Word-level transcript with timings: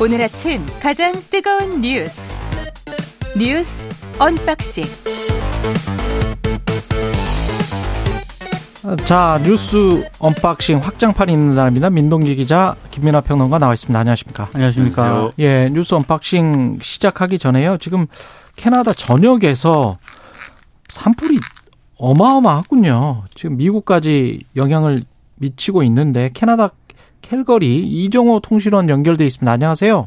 오늘 0.00 0.22
아침 0.22 0.64
가장 0.80 1.12
뜨거운 1.28 1.80
뉴스 1.80 2.36
뉴스 3.36 3.84
unboxing 4.20 4.84
자 9.04 9.40
뉴스 9.42 10.08
unboxing 10.20 10.78
확장판 10.78 11.28
있는 11.28 11.56
날입니다. 11.56 11.90
민동기 11.90 12.36
기자 12.36 12.76
김민하 12.92 13.22
평론가 13.22 13.58
나와 13.58 13.74
있습니다. 13.74 13.98
안녕하십니까? 13.98 14.48
안녕하십니까? 14.52 15.32
예, 15.40 15.68
뉴스 15.72 15.96
unboxing 15.96 16.78
시작하기 16.80 17.40
전에요. 17.40 17.78
지금 17.78 18.06
캐나다 18.54 18.92
전역에서 18.92 19.98
산불이 20.88 21.40
어마어마하군요. 21.96 23.24
지금 23.34 23.56
미국까지 23.56 24.44
영향을 24.54 25.02
미치고 25.34 25.82
있는데 25.82 26.30
캐나다 26.32 26.70
캘거리 27.22 27.78
이정호 27.78 28.40
통신원 28.40 28.88
연결돼 28.88 29.24
있습니다. 29.26 29.50
안녕하세요. 29.50 30.06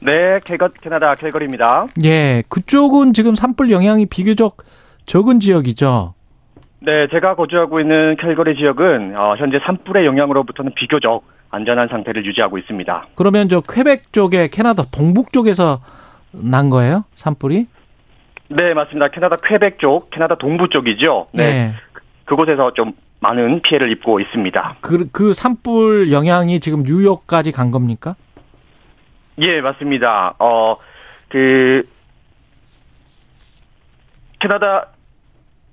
네, 0.00 0.40
캐나다 0.82 1.14
캘거리입니다. 1.14 1.86
예, 2.04 2.42
그쪽은 2.48 3.12
지금 3.12 3.34
산불 3.34 3.70
영향이 3.70 4.06
비교적 4.06 4.58
적은 5.06 5.40
지역이죠. 5.40 6.14
네, 6.80 7.08
제가 7.08 7.34
거주하고 7.34 7.80
있는 7.80 8.16
캘거리 8.16 8.56
지역은 8.56 9.16
어, 9.16 9.34
현재 9.36 9.58
산불의 9.64 10.04
영향으로부터는 10.06 10.72
비교적 10.74 11.24
안전한 11.50 11.88
상태를 11.88 12.24
유지하고 12.26 12.58
있습니다. 12.58 13.06
그러면 13.14 13.48
저 13.48 13.60
퀘벡 13.60 14.12
쪽에 14.12 14.48
캐나다 14.48 14.84
동북 14.84 15.32
쪽에서 15.32 15.80
난 16.32 16.68
거예요? 16.70 17.04
산불이? 17.14 17.66
네, 18.48 18.74
맞습니다. 18.74 19.08
캐나다 19.08 19.36
퀘벡 19.36 19.78
쪽, 19.78 20.10
캐나다 20.10 20.36
동부 20.36 20.68
쪽이죠. 20.68 21.28
네. 21.32 21.44
네. 21.44 21.74
그곳에서 22.26 22.72
좀 22.74 22.92
많은 23.20 23.60
피해를 23.62 23.90
입고 23.92 24.20
있습니다. 24.20 24.76
그, 24.80 25.08
그 25.10 25.34
산불 25.34 26.12
영향이 26.12 26.60
지금 26.60 26.82
뉴욕까지 26.82 27.52
간 27.52 27.70
겁니까? 27.70 28.14
예, 29.38 29.60
맞습니다. 29.60 30.34
어, 30.38 30.76
그, 31.28 31.86
캐나다, 34.38 34.88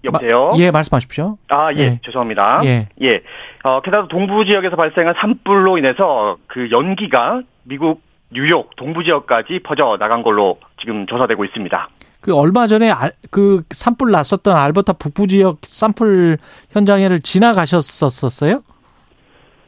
여보세요? 0.03 0.51
마, 0.51 0.57
예, 0.57 0.71
말씀하십시오. 0.71 1.37
아, 1.49 1.73
예, 1.73 1.79
예. 1.79 1.99
죄송합니다. 2.03 2.61
예. 2.65 2.89
예. 3.01 3.21
어, 3.63 3.81
캐나다 3.81 4.07
동부 4.07 4.45
지역에서 4.45 4.75
발생한 4.75 5.15
산불로 5.17 5.77
인해서 5.77 6.37
그 6.47 6.69
연기가 6.71 7.41
미국 7.63 8.01
뉴욕 8.29 8.75
동부 8.75 9.03
지역까지 9.03 9.59
퍼져 9.63 9.97
나간 9.99 10.23
걸로 10.23 10.59
지금 10.79 11.05
조사되고 11.05 11.45
있습니다. 11.45 11.89
그 12.23 12.33
얼마 12.33 12.67
전에 12.67 12.89
알, 12.89 13.11
그 13.31 13.63
산불 13.69 14.11
났었던 14.11 14.55
알버타 14.55 14.93
북부 14.93 15.27
지역 15.27 15.57
산불 15.63 16.37
현장에를 16.71 17.19
지나가셨었어요? 17.19 18.61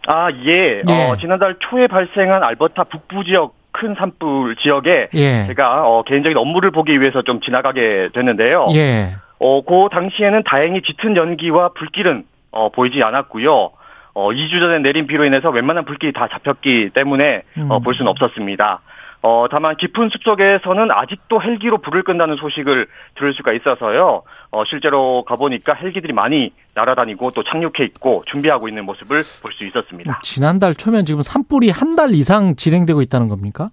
아, 0.07 0.31
예. 0.31 0.81
예. 0.87 1.09
어, 1.09 1.17
지난달 1.17 1.57
초에 1.59 1.87
발생한 1.87 2.43
알버타 2.43 2.85
북부 2.85 3.25
지역 3.25 3.55
큰 3.73 3.93
산불 3.95 4.55
지역에 4.55 5.09
예. 5.13 5.47
제가 5.47 5.85
어, 5.85 6.03
개인적인 6.03 6.37
업무를 6.37 6.71
보기 6.71 7.01
위해서 7.01 7.21
좀 7.23 7.41
지나가게 7.41 8.09
됐는데요. 8.13 8.67
예. 8.73 9.15
어, 9.37 9.61
그 9.61 9.89
당시에는 9.91 10.43
다행히 10.43 10.81
짙은 10.81 11.17
연기와 11.17 11.71
불길은 11.77 12.23
어, 12.51 12.69
보이지 12.69 13.03
않았고요. 13.03 13.71
어, 14.13 14.29
2주 14.31 14.61
전에 14.61 14.79
내린 14.79 15.07
비로 15.07 15.25
인해서 15.25 15.49
웬만한 15.49 15.83
불길이 15.83 16.13
다 16.13 16.29
잡혔기 16.31 16.91
때문에 16.93 17.41
음. 17.57 17.69
어, 17.69 17.79
볼 17.79 17.95
수는 17.95 18.09
없었습니다. 18.11 18.79
어, 19.27 19.47
다만 19.49 19.75
깊은 19.75 20.09
숲속에서는 20.09 20.91
아직도 20.91 21.41
헬기로 21.41 21.79
불을 21.79 22.03
끈다는 22.03 22.35
소식을 22.35 22.85
들을 23.15 23.33
수가 23.33 23.53
있어서요. 23.53 24.21
어, 24.51 24.63
실제로 24.65 25.23
가보니까 25.23 25.73
헬기들이 25.73 26.13
많이 26.13 26.53
날아다니고 26.75 27.31
또 27.31 27.41
착륙해 27.41 27.83
있고 27.85 28.21
준비하고 28.27 28.67
있는 28.67 28.85
모습을 28.85 29.23
볼 29.41 29.51
수 29.51 29.65
있었습니다. 29.65 30.19
지난달 30.21 30.75
초면 30.75 31.05
지금 31.05 31.23
산불이 31.23 31.71
한 31.71 31.95
달 31.95 32.11
이상 32.11 32.55
진행되고 32.55 33.01
있다는 33.01 33.27
겁니까? 33.29 33.69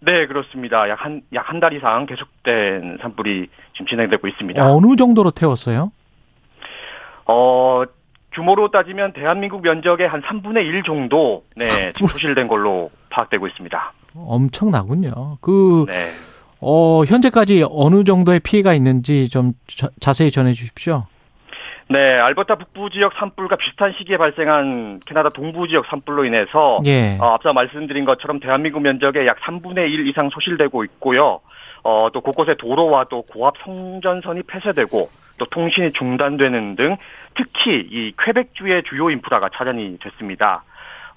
네, 0.00 0.26
그렇습니다. 0.26 0.88
약 0.88 1.04
한, 1.04 1.22
약 1.34 1.48
한 1.50 1.60
달 1.60 1.72
이상 1.74 2.06
계속된 2.06 2.98
산불이 3.00 3.46
지금 3.74 3.86
진행되고 3.86 4.26
있습니다. 4.26 4.72
어느 4.74 4.96
정도로 4.96 5.30
태웠어요? 5.30 5.92
어, 7.26 7.84
규모로 8.32 8.70
따지면 8.72 9.12
대한민국 9.12 9.62
면적의 9.62 10.08
한 10.08 10.20
3분의 10.22 10.64
1 10.66 10.82
정도, 10.82 11.44
네, 11.54 11.90
지금 11.92 12.08
소실된 12.08 12.48
걸로 12.48 12.90
파악되고 13.10 13.46
있습니다. 13.46 13.92
엄청나군요. 14.26 15.38
그, 15.40 15.86
네. 15.88 15.94
어, 16.60 17.04
현재까지 17.04 17.64
어느 17.70 18.04
정도의 18.04 18.40
피해가 18.40 18.74
있는지 18.74 19.28
좀 19.28 19.52
자, 19.66 19.88
자세히 20.00 20.30
전해 20.30 20.52
주십시오. 20.52 21.06
네, 21.90 22.18
알버타 22.18 22.56
북부 22.56 22.90
지역 22.90 23.14
산불과 23.14 23.56
비슷한 23.56 23.94
시기에 23.96 24.18
발생한 24.18 25.00
캐나다 25.06 25.30
동부 25.30 25.68
지역 25.68 25.86
산불로 25.86 26.26
인해서 26.26 26.80
예. 26.84 27.16
어, 27.18 27.32
앞서 27.32 27.54
말씀드린 27.54 28.04
것처럼 28.04 28.40
대한민국 28.40 28.80
면적의 28.80 29.26
약 29.26 29.38
3분의 29.40 29.90
1 29.90 30.06
이상 30.06 30.28
소실되고 30.28 30.84
있고요. 30.84 31.40
어, 31.84 32.08
또 32.12 32.20
곳곳에 32.20 32.54
도로와 32.56 33.04
또 33.04 33.22
고압 33.22 33.54
성전선이 33.64 34.42
폐쇄되고 34.42 35.08
또 35.38 35.46
통신이 35.46 35.92
중단되는 35.92 36.76
등 36.76 36.96
특히 37.34 37.78
이 37.90 38.12
퀘벡주의 38.22 38.82
주요 38.82 39.10
인프라가 39.10 39.48
차단이 39.48 39.96
됐습니다. 39.98 40.64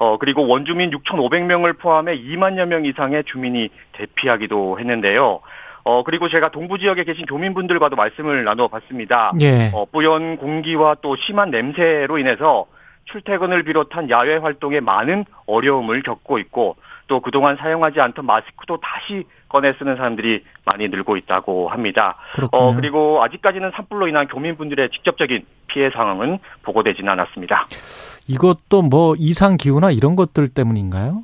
어, 0.01 0.17
그리고 0.17 0.47
원주민 0.47 0.89
6,500명을 0.89 1.77
포함해 1.77 2.17
2만여 2.17 2.65
명 2.65 2.85
이상의 2.85 3.23
주민이 3.25 3.69
대피하기도 3.91 4.79
했는데요. 4.79 5.41
어, 5.83 6.03
그리고 6.03 6.27
제가 6.27 6.49
동부 6.49 6.79
지역에 6.79 7.03
계신 7.03 7.27
교민분들과도 7.27 7.95
말씀을 7.95 8.43
나누어 8.43 8.67
봤습니다. 8.67 9.31
예. 9.41 9.69
어, 9.71 9.85
뿌연 9.85 10.37
공기와 10.37 10.95
또 11.03 11.15
심한 11.17 11.51
냄새로 11.51 12.17
인해서 12.17 12.65
출퇴근을 13.11 13.61
비롯한 13.61 14.09
야외 14.09 14.37
활동에 14.37 14.79
많은 14.79 15.25
어려움을 15.45 16.01
겪고 16.01 16.39
있고 16.39 16.77
또 17.07 17.19
그동안 17.19 17.57
사용하지 17.57 17.99
않던 17.99 18.25
마스크도 18.25 18.79
다시 18.81 19.25
꺼내 19.49 19.73
쓰는 19.77 19.95
사람들이 19.97 20.43
많이 20.65 20.87
늘고 20.87 21.17
있다고 21.17 21.69
합니다. 21.69 22.15
그렇군요. 22.33 22.63
어, 22.63 22.75
그리고 22.75 23.23
아직까지는 23.23 23.71
산불로 23.75 24.07
인한 24.07 24.27
교민분들의 24.27 24.89
직접적인 24.91 25.45
피해 25.67 25.89
상황은 25.89 26.39
보고되지는 26.63 27.11
않았습니다. 27.11 27.67
이것도 28.27 28.83
뭐 28.83 29.15
이상 29.17 29.57
기후나 29.57 29.91
이런 29.91 30.15
것들 30.15 30.49
때문인가요? 30.49 31.23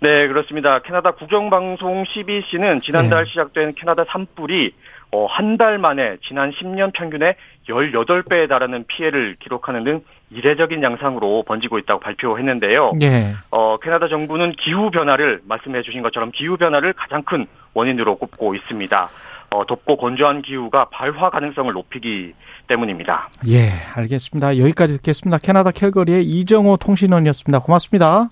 네, 0.00 0.26
그렇습니다. 0.26 0.80
캐나다 0.80 1.12
국영방송 1.12 2.04
CBC는 2.06 2.80
지난달 2.80 3.24
네. 3.24 3.30
시작된 3.30 3.74
캐나다 3.76 4.04
산불이 4.08 4.72
어, 5.12 5.26
한 5.26 5.56
달 5.58 5.78
만에 5.78 6.16
지난 6.26 6.50
10년 6.50 6.92
평균의 6.94 7.36
18배에 7.68 8.48
달하는 8.48 8.84
피해를 8.86 9.36
기록하는 9.38 9.84
등 9.84 10.00
이례적인 10.30 10.82
양상으로 10.82 11.44
번지고 11.46 11.78
있다고 11.78 12.00
발표했는데요. 12.00 12.92
예. 13.02 13.34
어, 13.50 13.76
캐나다 13.76 14.08
정부는 14.08 14.52
기후 14.52 14.90
변화를 14.90 15.42
말씀해 15.46 15.82
주신 15.82 16.02
것처럼 16.02 16.30
기후 16.32 16.56
변화를 16.56 16.94
가장 16.94 17.22
큰 17.22 17.46
원인으로 17.74 18.16
꼽고 18.16 18.54
있습니다. 18.54 19.08
어, 19.50 19.66
덥고 19.66 19.98
건조한 19.98 20.40
기후가 20.40 20.86
발화 20.90 21.28
가능성을 21.28 21.70
높이기 21.74 22.32
때문입니다. 22.66 23.28
예, 23.48 23.68
알겠습니다. 23.94 24.56
여기까지 24.56 24.96
듣겠습니다. 24.96 25.36
캐나다 25.36 25.70
캘거리의 25.70 26.24
이정호 26.24 26.78
통신원이었습니다. 26.78 27.58
고맙습니다. 27.58 28.30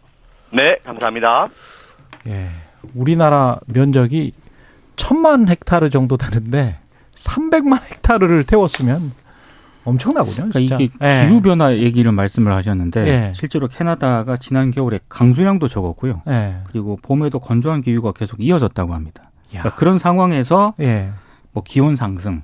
네, 0.51 0.79
감사합니다. 0.83 1.47
예. 2.27 2.47
우리나라 2.95 3.59
면적이 3.67 4.33
천만 5.01 5.49
헥타르 5.49 5.89
정도 5.89 6.19
되는데 6.19 6.79
300만 7.15 7.81
헥타르를 7.91 8.45
태웠으면 8.45 9.13
엄청나군요. 9.85 10.51
그러니까. 10.51 10.77
이게 10.77 10.91
예. 11.01 11.27
기후 11.27 11.41
변화 11.41 11.75
얘기를 11.75 12.13
말씀을 12.13 12.53
하셨는데 12.53 13.07
예. 13.07 13.33
실제로 13.35 13.67
캐나다가 13.67 14.37
지난 14.37 14.71
겨울에 14.71 15.01
강수량도 15.09 15.69
적었고요. 15.69 16.21
예. 16.29 16.59
그리고 16.69 16.99
봄에도 17.01 17.39
건조한 17.39 17.81
기후가 17.81 18.13
계속 18.13 18.43
이어졌다고 18.45 18.93
합니다. 18.93 19.31
야. 19.55 19.61
그러니까 19.61 19.75
그런 19.77 19.99
상황에서 19.99 20.75
예. 20.81 21.13
뭐 21.53 21.63
기온 21.63 21.97
상승, 21.97 22.43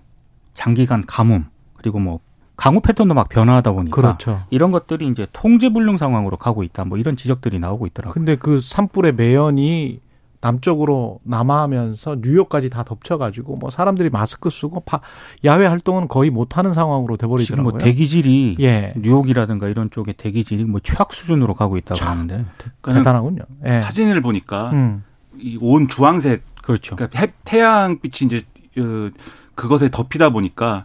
장기간 0.55 1.05
가뭄, 1.07 1.45
그리고 1.75 1.99
뭐 1.99 2.21
강우 2.57 2.81
패턴도 2.81 3.13
막 3.13 3.29
변화하다 3.29 3.73
보니까 3.73 3.95
그렇죠. 3.95 4.41
이런 4.49 4.71
것들이 4.73 5.07
이제 5.09 5.27
통제 5.35 5.69
불능 5.69 5.99
상황으로 5.99 6.39
가고 6.39 6.63
있다. 6.63 6.87
뭐 6.87 6.97
이런 6.97 7.17
지적들이 7.17 7.59
나오고 7.59 7.87
있더라고요. 7.89 8.15
근데 8.15 8.37
그 8.37 8.61
산불의 8.61 9.13
매연이 9.13 10.01
남쪽으로 10.41 11.21
남하하면서 11.25 12.17
뉴욕까지 12.23 12.71
다 12.71 12.85
덮쳐가지고 12.85 13.57
뭐 13.61 13.71
사람들이 13.71 14.11
마스크 14.11 14.51
쓰고 14.51 14.81
파, 14.81 15.01
야외 15.45 15.67
활동은 15.67 16.09
거의 16.09 16.31
못하는 16.31 16.73
상황으로 16.73 17.17
돼버리더라고요. 17.17 17.71
뭐 17.71 17.79
대기질이 17.79 18.57
예, 18.61 18.93
뉴욕이라든가 18.97 19.69
이런 19.69 19.91
쪽의 19.91 20.15
대기질이 20.15 20.65
뭐 20.65 20.81
최악 20.83 21.13
수준으로 21.13 21.55
가고 21.55 21.77
있다고 21.77 22.05
하는데 22.05 22.45
대단하군요. 22.83 23.43
예. 23.67 23.79
사진을 23.81 24.21
보니까 24.21 24.71
음, 24.73 25.05
이온 25.39 25.89
주황색 25.89 26.43
그렇죠. 26.63 26.97
그러니까 26.97 27.21
해- 27.21 27.33
태양빛이 27.45 28.27
이제 28.27 28.43
어, 28.79 29.11
그것에 29.55 29.91
덮이다 29.91 30.31
보니까 30.31 30.85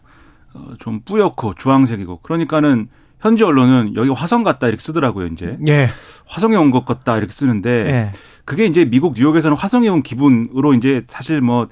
어, 0.53 0.74
좀 0.80 1.01
뿌옇고 1.03 1.56
주황색이고 1.56 2.19
그러니까는 2.24 2.89
현지 3.21 3.44
언론은 3.44 3.95
여기 3.95 4.09
화성 4.09 4.44
같다 4.44 4.68
이렇게 4.68 4.81
쓰더라고요 4.81 5.27
이제 5.27 5.57
예, 5.68 5.89
화성에 6.27 6.56
온 6.56 6.71
것 6.71 6.85
같다 6.85 7.18
이렇게 7.18 7.31
쓰는데 7.33 7.69
예. 7.69 8.12
그게 8.45 8.65
이제 8.65 8.85
미국 8.85 9.13
뉴욕에서는 9.15 9.56
화성에 9.56 9.88
온 9.89 10.01
기분으로 10.03 10.73
이제 10.73 11.03
사실 11.07 11.41
뭐 11.41 11.68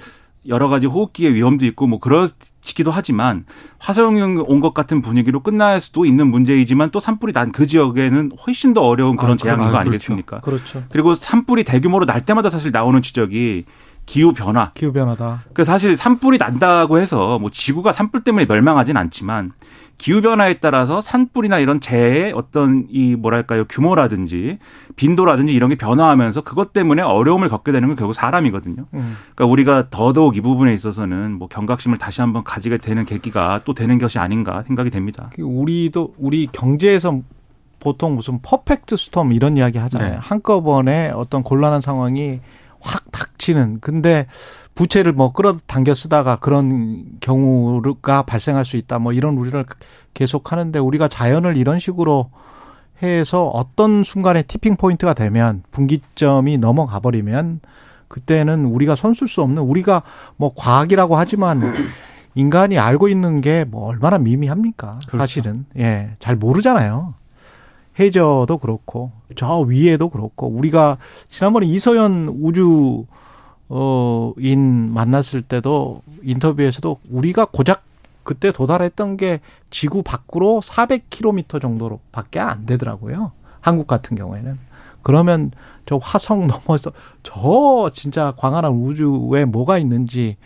여러 0.48 0.70
가지 0.70 0.86
호흡기의 0.88 1.34
위험도 1.34 1.66
있고 1.68 1.86
뭐 1.88 2.00
그렇기도 2.00 2.92
하지만 2.92 3.46
화성이 3.78 4.22
온것 4.22 4.74
같은 4.74 5.02
분위기로 5.02 5.42
끝날 5.42 5.82
수도 5.82 6.06
있는 6.06 6.28
문제이지만 6.28 6.92
또 6.92 7.00
산불이 7.00 7.34
난 7.34 7.52
그 7.52 7.68
지역에는 7.68 8.32
훨씬 8.46 8.74
더 8.74 8.82
어려운 8.82 9.18
그런 9.18 9.34
아, 9.34 9.38
재앙인 9.38 9.68
아, 9.68 9.72
거 9.72 9.78
아니겠습니까? 9.78 10.40
그렇죠. 10.42 10.84
그리고 10.92 11.14
산불이 11.14 11.66
대규모로 11.66 12.06
날 12.06 12.26
때마다 12.26 12.50
사실 12.50 12.72
나오는 12.72 13.02
지적이 13.02 13.66
기후 14.06 14.34
변화. 14.34 14.72
기후 14.74 14.94
변화다. 14.94 15.44
그 15.54 15.64
사실 15.66 15.96
산불이 15.98 16.38
난다고 16.38 17.00
해서 17.00 17.38
뭐 17.38 17.50
지구가 17.52 17.92
산불 17.92 18.24
때문에 18.24 18.46
멸망하진 18.46 18.96
않지만 18.98 19.52
기후 20.00 20.22
변화에 20.22 20.56
따라서 20.56 21.02
산불이나 21.02 21.60
이런 21.60 21.80
재해의 21.82 22.32
어떤 22.32 22.88
이 22.90 23.16
뭐랄까요 23.16 23.66
규모라든지 23.66 24.58
빈도라든지 24.96 25.54
이런 25.54 25.70
게 25.70 25.76
변화하면서 25.76 26.42
그것 26.42 26.74
때문에 26.74 27.02
어려움을 27.04 27.50
겪게 27.50 27.72
되는 27.72 27.90
건 27.90 27.98
결국 27.98 28.14
사람이거든요. 28.14 28.86
음. 28.94 29.18
그러니까 29.36 29.46
우리가 29.46 29.84
더더욱 29.92 30.38
이 30.38 30.42
부분에 30.42 30.74
있어서는 30.74 31.34
뭐 31.34 31.50
경각심을 31.50 31.98
다시 31.98 32.22
한번 32.22 32.44
가지게 32.44 32.78
되는 32.78 33.06
계기가 33.06 33.62
또 33.66 33.74
되는 33.74 34.00
것이 34.00 34.18
아닌가 34.18 34.64
생각이 34.66 34.90
됩니다. 34.90 35.30
그 35.36 35.42
우리도 35.44 36.16
우리 36.18 36.48
경제에서 36.48 37.20
보통 37.80 38.16
무슨 38.16 38.40
퍼펙트 38.42 38.96
스톰 38.96 39.34
이런 39.34 39.58
이야기 39.58 39.78
하잖아요. 39.78 40.12
네. 40.12 40.18
한꺼번에 40.20 41.12
어떤 41.14 41.44
곤란한 41.44 41.82
상황이 41.82 42.40
확 42.82 43.12
닥치는. 43.12 43.80
근데 43.82 44.28
부채를 44.76 45.14
뭐 45.14 45.32
끌어당겨 45.32 45.94
쓰다가 45.94 46.38
그런 46.38 47.06
경우가 47.20 48.24
발생할 48.24 48.66
수 48.66 48.78
있다. 48.78 49.00
뭐 49.00 49.12
이런 49.14 49.38
우리를 49.38 49.66
계속 50.14 50.52
하는데 50.52 50.78
우리가 50.80 51.08
자연을 51.08 51.58
이런 51.58 51.80
식으로 51.80 52.30
해서 53.02 53.48
어떤 53.48 54.04
순간에 54.04 54.42
티핑 54.44 54.76
포인트가 54.76 55.14
되면 55.14 55.64
분기점이 55.72 56.58
넘어가 56.58 57.00
버리면 57.00 57.62
그때는 58.08 58.66
우리가 58.66 58.96
손쓸 58.96 59.28
수 59.28 59.42
없는 59.42 59.62
우리가 59.62 60.02
뭐 60.36 60.54
과학이라고 60.56 61.16
하지만 61.16 61.62
인간이 62.36 62.78
알고 62.80 63.08
있는 63.08 63.42
게 63.42 63.66
뭐 63.70 63.88
얼마나 63.88 64.18
미미합니까? 64.18 65.00
그렇죠. 65.08 65.18
사실은 65.18 65.66
예, 65.78 66.16
잘 66.20 66.36
모르잖아요. 66.36 67.14
해저도 68.00 68.58
그렇고 68.60 69.12
저 69.36 69.60
위에도 69.60 70.10
그렇고 70.10 70.48
우리가 70.48 70.98
지난번에 71.28 71.68
이서연 71.68 72.38
우주 72.42 73.06
어인 73.68 74.94
만났을 74.94 75.42
때도 75.44 76.02
인터뷰에서도 76.24 76.98
우리가 77.10 77.46
고작 77.46 77.84
그때 78.24 78.52
도달했던 78.52 79.18
게 79.18 79.40
지구 79.70 80.02
밖으로 80.04 80.62
400km 80.64 81.62
정도로밖에 81.62 82.40
안 82.40 82.66
되더라고요. 82.66 83.32
한국 83.62 83.88
같은 83.88 84.18
경우에는 84.18 84.58
그러면 85.02 85.52
저 85.86 85.98
화성 85.98 86.48
넘어서 86.48 86.92
저 87.24 87.92
진짜 87.94 88.34
광활한 88.38 88.72
우주에 88.74 89.46
뭐가 89.46 89.78
있는지 89.78 90.38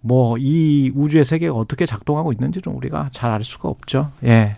뭐 0.00 0.36
이 0.38 0.90
우주의 0.94 1.24
세계가 1.24 1.54
어떻게 1.54 1.86
작동하고 1.86 2.32
있는지는 2.32 2.76
우리가 2.76 3.10
잘 3.12 3.30
알 3.30 3.44
수가 3.44 3.68
없죠. 3.68 4.10
예. 4.24 4.56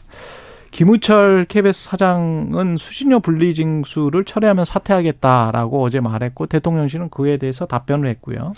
김우철 0.72 1.44
KBS 1.48 1.84
사장은 1.84 2.76
수신료 2.78 3.20
분리징수를 3.20 4.24
철회하면 4.24 4.64
사퇴하겠다라고 4.64 5.82
어제 5.82 6.00
말했고 6.00 6.46
대통령실은 6.46 7.10
그에 7.10 7.36
대해서 7.36 7.66
답변을 7.66 8.08
했고요. 8.08 8.54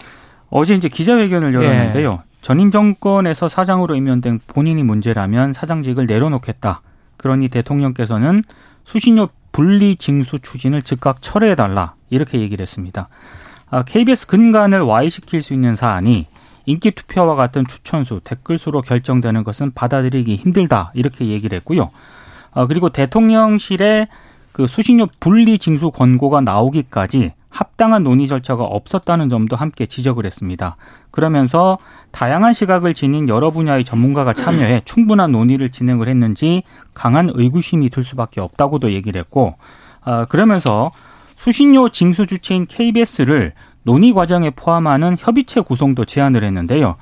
어제 0.48 0.74
이제 0.74 0.88
기자회견을 0.88 1.52
예. 1.52 1.56
열었는데요. 1.56 2.22
전임 2.40 2.70
정권에서 2.70 3.48
사장으로 3.48 3.96
임명된 3.96 4.40
본인이 4.46 4.84
문제라면 4.84 5.52
사장직을 5.52 6.06
내려놓겠다. 6.06 6.82
그러니 7.16 7.48
대통령께서는 7.48 8.42
수신료 8.84 9.28
분리 9.50 9.96
징수 9.96 10.38
추진을 10.38 10.82
즉각 10.82 11.20
철회해달라. 11.20 11.94
이렇게 12.10 12.38
얘기를 12.38 12.62
했습니다. 12.62 13.08
아, 13.70 13.82
KBS 13.82 14.28
근간을 14.28 14.82
와해시킬 14.82 15.42
수 15.42 15.52
있는 15.52 15.74
사안이 15.74 16.26
인기 16.66 16.90
투표와 16.90 17.34
같은 17.34 17.66
추천수, 17.66 18.20
댓글수로 18.24 18.82
결정되는 18.82 19.44
것은 19.44 19.72
받아들이기 19.74 20.36
힘들다. 20.36 20.92
이렇게 20.94 21.26
얘기를 21.26 21.56
했고요. 21.56 21.90
아, 22.52 22.66
그리고 22.66 22.88
대통령실의 22.88 24.08
그 24.52 24.66
수신료 24.66 25.08
분리 25.18 25.58
징수 25.58 25.90
권고가 25.90 26.40
나오기까지 26.40 27.32
합당한 27.50 28.02
논의 28.02 28.26
절차가 28.26 28.64
없었다는 28.64 29.28
점도 29.28 29.54
함께 29.56 29.86
지적을 29.86 30.26
했습니다. 30.26 30.76
그러면서 31.10 31.78
다양한 32.10 32.52
시각을 32.52 32.94
지닌 32.94 33.28
여러 33.28 33.50
분야의 33.50 33.84
전문가가 33.84 34.32
참여해 34.32 34.82
충분한 34.84 35.30
논의를 35.32 35.70
진행을 35.70 36.08
했는지 36.08 36.62
강한 36.94 37.30
의구심이 37.32 37.90
들 37.90 38.02
수밖에 38.02 38.40
없다고도 38.40 38.92
얘기를 38.92 39.20
했고, 39.20 39.54
아, 40.02 40.24
그러면서 40.24 40.90
수신료 41.36 41.90
징수 41.90 42.26
주체인 42.26 42.66
KBS를 42.66 43.52
논의 43.84 44.12
과정에 44.12 44.50
포함하는 44.50 45.16
협의체 45.18 45.60
구성도 45.60 46.04
제안을 46.04 46.42
했는데요. 46.42 46.96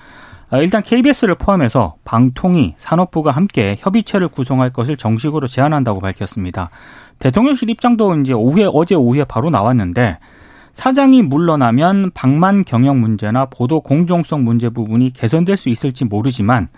아, 0.50 0.58
일단 0.58 0.82
KBS를 0.82 1.36
포함해서 1.36 1.94
방통위, 2.04 2.74
산업부가 2.76 3.30
함께 3.30 3.76
협의체를 3.80 4.28
구성할 4.28 4.70
것을 4.70 4.98
정식으로 4.98 5.48
제안한다고 5.48 6.00
밝혔습니다. 6.00 6.68
대통령실 7.20 7.70
입장도 7.70 8.16
이제 8.16 8.34
오후에 8.34 8.68
어제 8.70 8.94
오후에 8.94 9.24
바로 9.24 9.48
나왔는데 9.48 10.18
사장이 10.72 11.22
물러나면 11.22 12.10
방만 12.12 12.64
경영 12.64 13.00
문제나 13.00 13.46
보도 13.46 13.80
공정성 13.80 14.44
문제 14.44 14.68
부분이 14.68 15.12
개선될 15.12 15.56
수 15.56 15.68
있을지 15.68 16.04
모르지만 16.04 16.68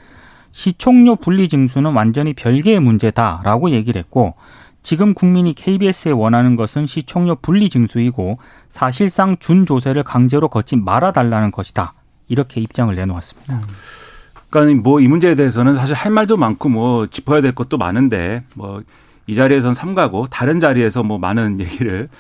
시총료 0.53 1.17
분리 1.17 1.49
징수는 1.49 1.95
완전히 1.95 2.33
별개의 2.33 2.79
문제다라고 2.79 3.71
얘기를 3.71 3.99
했고 3.99 4.35
지금 4.85 5.15
국민이 5.15 5.55
KBS에 5.55 6.13
원하는 6.13 6.55
것은 6.57 6.87
시총료 6.87 7.35
분리 7.37 7.69
징수이고 7.71 8.39
사실상 8.69 9.37
준 9.41 9.65
조세를 9.67 10.05
강제로 10.05 10.49
걷지 10.49 10.77
말아달라는 10.77 11.51
것이다. 11.51 11.95
이렇게 12.29 12.61
입장을 12.61 12.95
내놓았습니다. 12.95 13.61
그러니까 14.51 14.83
뭐 14.83 15.01
이 15.01 15.09
문제에 15.09 15.35
대해서는 15.35 15.75
사실 15.75 15.97
할 15.97 16.13
말도 16.13 16.37
많고 16.37 16.69
뭐 16.69 17.07
짚어야 17.09 17.41
될 17.41 17.53
것도 17.55 17.77
많은데 17.79 18.45
뭐 18.55 18.83
이 19.27 19.35
자리에선 19.35 19.73
삼가고 19.73 20.27
다른 20.27 20.61
자리에서 20.61 21.03
뭐 21.03 21.17
많은 21.19 21.59
얘기를 21.65 22.11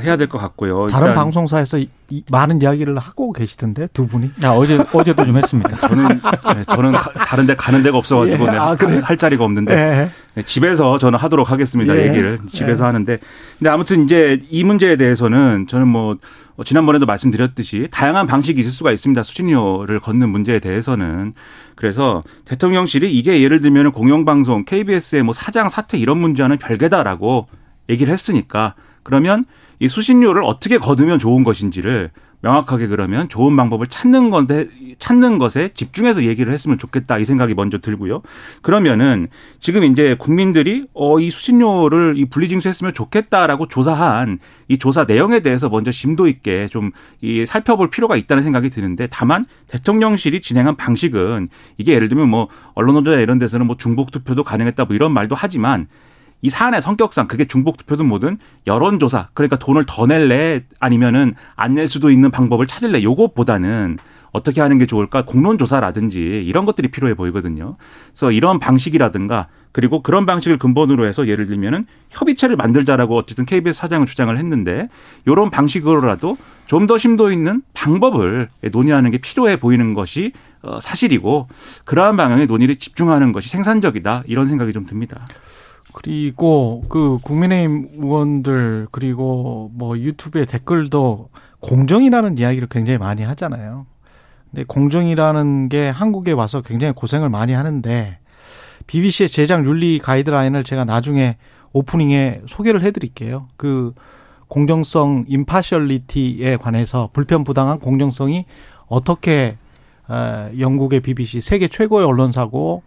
해야 0.00 0.16
될 0.16 0.26
것 0.26 0.38
같고요. 0.38 0.86
다른 0.88 1.12
방송사에서 1.14 1.76
이- 1.76 1.90
이 2.08 2.22
많은 2.32 2.62
이야기를 2.62 2.96
하고 2.96 3.30
계시던데 3.34 3.88
두 3.92 4.06
분이. 4.06 4.30
아, 4.42 4.48
어제 4.52 4.82
어제도 4.94 5.22
좀 5.26 5.36
했습니다. 5.36 5.76
저는 5.86 6.08
네, 6.54 6.64
저는 6.64 6.92
가- 6.92 7.12
다른 7.26 7.44
데 7.44 7.54
가는 7.54 7.82
데가 7.82 7.98
없어가지고 7.98 8.44
예, 8.48 8.50
네, 8.52 8.56
아? 8.56 8.74
할 9.02 9.16
자리가 9.18 9.44
없는데 9.44 9.74
네. 9.74 10.10
네, 10.36 10.42
집에서 10.42 10.98
저는 10.98 11.18
하도록 11.18 11.50
하겠습니다. 11.50 11.96
예. 11.96 12.08
얘기를 12.08 12.38
집에서 12.46 12.84
하는데 12.84 13.18
근데 13.58 13.70
아무튼 13.70 14.04
이제 14.04 14.38
이 14.50 14.64
문제에 14.64 14.96
대해서는 14.96 15.66
저는 15.66 15.88
뭐 15.88 16.18
어, 16.56 16.62
지난번에도 16.62 17.06
말씀드렸듯이 17.06 17.88
다양한 17.90 18.26
방식이 18.26 18.60
있을 18.60 18.70
수가 18.70 18.92
있습니다. 18.92 19.22
수신료를 19.22 19.98
걷는 19.98 20.28
문제에 20.28 20.58
대해서는 20.58 21.32
그래서 21.74 22.22
대통령실이 22.44 23.10
이게 23.16 23.42
예를 23.42 23.62
들면 23.62 23.92
공영방송 23.92 24.66
KBS의 24.66 25.22
뭐 25.22 25.32
사장 25.32 25.70
사퇴 25.70 25.96
이런 25.96 26.18
문제와는 26.18 26.58
별개다라고 26.58 27.46
얘기를 27.88 28.12
했으니까 28.12 28.74
그러면 29.04 29.46
이 29.78 29.88
수신료를 29.88 30.44
어떻게 30.44 30.76
거두면 30.76 31.18
좋은 31.18 31.44
것인지를 31.44 32.10
명확하게 32.40 32.86
그러면 32.88 33.28
좋은 33.28 33.56
방법을 33.56 33.86
찾는 33.88 34.30
건데 34.30 34.68
찾는 34.98 35.38
것에 35.38 35.70
집중해서 35.74 36.24
얘기를 36.24 36.52
했으면 36.52 36.78
좋겠다 36.78 37.18
이 37.18 37.24
생각이 37.24 37.54
먼저 37.54 37.78
들고요. 37.78 38.22
그러면은 38.62 39.28
지금 39.60 39.84
이제 39.84 40.16
국민들이 40.18 40.86
어 40.94 41.18
이 41.18 41.30
수신료를 41.30 42.14
이 42.16 42.26
분리징수했으면 42.26 42.94
좋겠다라고 42.94 43.68
조사한 43.68 44.38
이 44.68 44.78
조사 44.78 45.04
내용에 45.04 45.40
대해서 45.40 45.68
먼저 45.68 45.90
심도 45.90 46.26
있게 46.28 46.68
좀 46.68 46.92
이 47.22 47.46
살펴볼 47.46 47.90
필요가 47.90 48.16
있다는 48.16 48.42
생각이 48.42 48.70
드는데 48.70 49.08
다만 49.10 49.44
대통령실이 49.68 50.40
진행한 50.40 50.76
방식은 50.76 51.48
이게 51.78 51.94
예를 51.94 52.08
들면 52.08 52.28
뭐 52.28 52.48
언론 52.74 52.94
노조나 52.94 53.18
이런 53.18 53.38
데서는 53.38 53.66
뭐 53.66 53.76
중복 53.76 54.10
투표도 54.12 54.44
가능했다 54.44 54.84
뭐 54.84 54.94
이런 54.94 55.12
말도 55.12 55.34
하지만 55.36 55.88
이 56.42 56.50
사안의 56.50 56.82
성격상 56.82 57.26
그게 57.28 57.44
중복 57.44 57.76
투표든 57.78 58.06
뭐든 58.06 58.38
여론조사 58.66 59.28
그러니까 59.34 59.56
돈을 59.58 59.84
더 59.86 60.06
낼래 60.06 60.62
아니면은 60.78 61.34
안 61.56 61.74
낼 61.74 61.88
수도 61.88 62.10
있는 62.10 62.30
방법을 62.30 62.66
찾을래 62.66 63.02
요것보다는 63.02 63.98
어떻게 64.32 64.60
하는 64.60 64.78
게 64.78 64.86
좋을까 64.86 65.24
공론조사라든지 65.24 66.20
이런 66.46 66.66
것들이 66.66 66.88
필요해 66.88 67.14
보이거든요. 67.14 67.76
그래서 68.08 68.30
이런 68.32 68.58
방식이라든가 68.58 69.48
그리고 69.72 70.02
그런 70.02 70.24
방식을 70.26 70.58
근본으로 70.58 71.06
해서 71.06 71.26
예를 71.26 71.46
들면은 71.46 71.86
협의체를 72.10 72.56
만들자라고 72.56 73.16
어쨌든 73.16 73.44
KBS 73.46 73.78
사장은 73.78 74.06
주장을 74.06 74.36
했는데 74.36 74.88
이런 75.26 75.50
방식으로라도 75.50 76.36
좀 76.66 76.86
더 76.86 76.98
심도 76.98 77.30
있는 77.32 77.62
방법을 77.74 78.48
논의하는 78.72 79.10
게 79.10 79.18
필요해 79.18 79.58
보이는 79.58 79.94
것이 79.94 80.32
어, 80.62 80.80
사실이고 80.80 81.48
그러한 81.84 82.16
방향의 82.16 82.46
논의를 82.46 82.76
집중하는 82.76 83.32
것이 83.32 83.48
생산적이다 83.48 84.24
이런 84.26 84.48
생각이 84.48 84.72
좀 84.72 84.84
듭니다. 84.86 85.24
그리고 85.96 86.82
그 86.90 87.18
국민의힘 87.22 87.88
의원들 87.96 88.88
그리고 88.90 89.70
뭐 89.72 89.96
유튜브에 89.96 90.44
댓글도 90.44 91.30
공정이라는 91.60 92.36
이야기를 92.36 92.68
굉장히 92.68 92.98
많이 92.98 93.22
하잖아요. 93.22 93.86
근데 94.50 94.64
공정이라는 94.64 95.70
게 95.70 95.88
한국에 95.88 96.32
와서 96.32 96.60
굉장히 96.60 96.92
고생을 96.92 97.30
많이 97.30 97.54
하는데 97.54 98.18
BBC의 98.86 99.30
제작 99.30 99.64
윤리 99.64 99.98
가이드라인을 99.98 100.64
제가 100.64 100.84
나중에 100.84 101.38
오프닝에 101.72 102.42
소개를 102.46 102.82
해드릴게요. 102.82 103.48
그 103.56 103.94
공정성, 104.48 105.24
임파셜리티에 105.28 106.58
관해서 106.58 107.08
불편 107.14 107.42
부당한 107.42 107.78
공정성이 107.78 108.44
어떻게 108.86 109.56
에, 110.10 110.60
영국의 110.60 111.00
BBC 111.00 111.40
세계 111.40 111.68
최고의 111.68 112.06
언론사고 112.06 112.82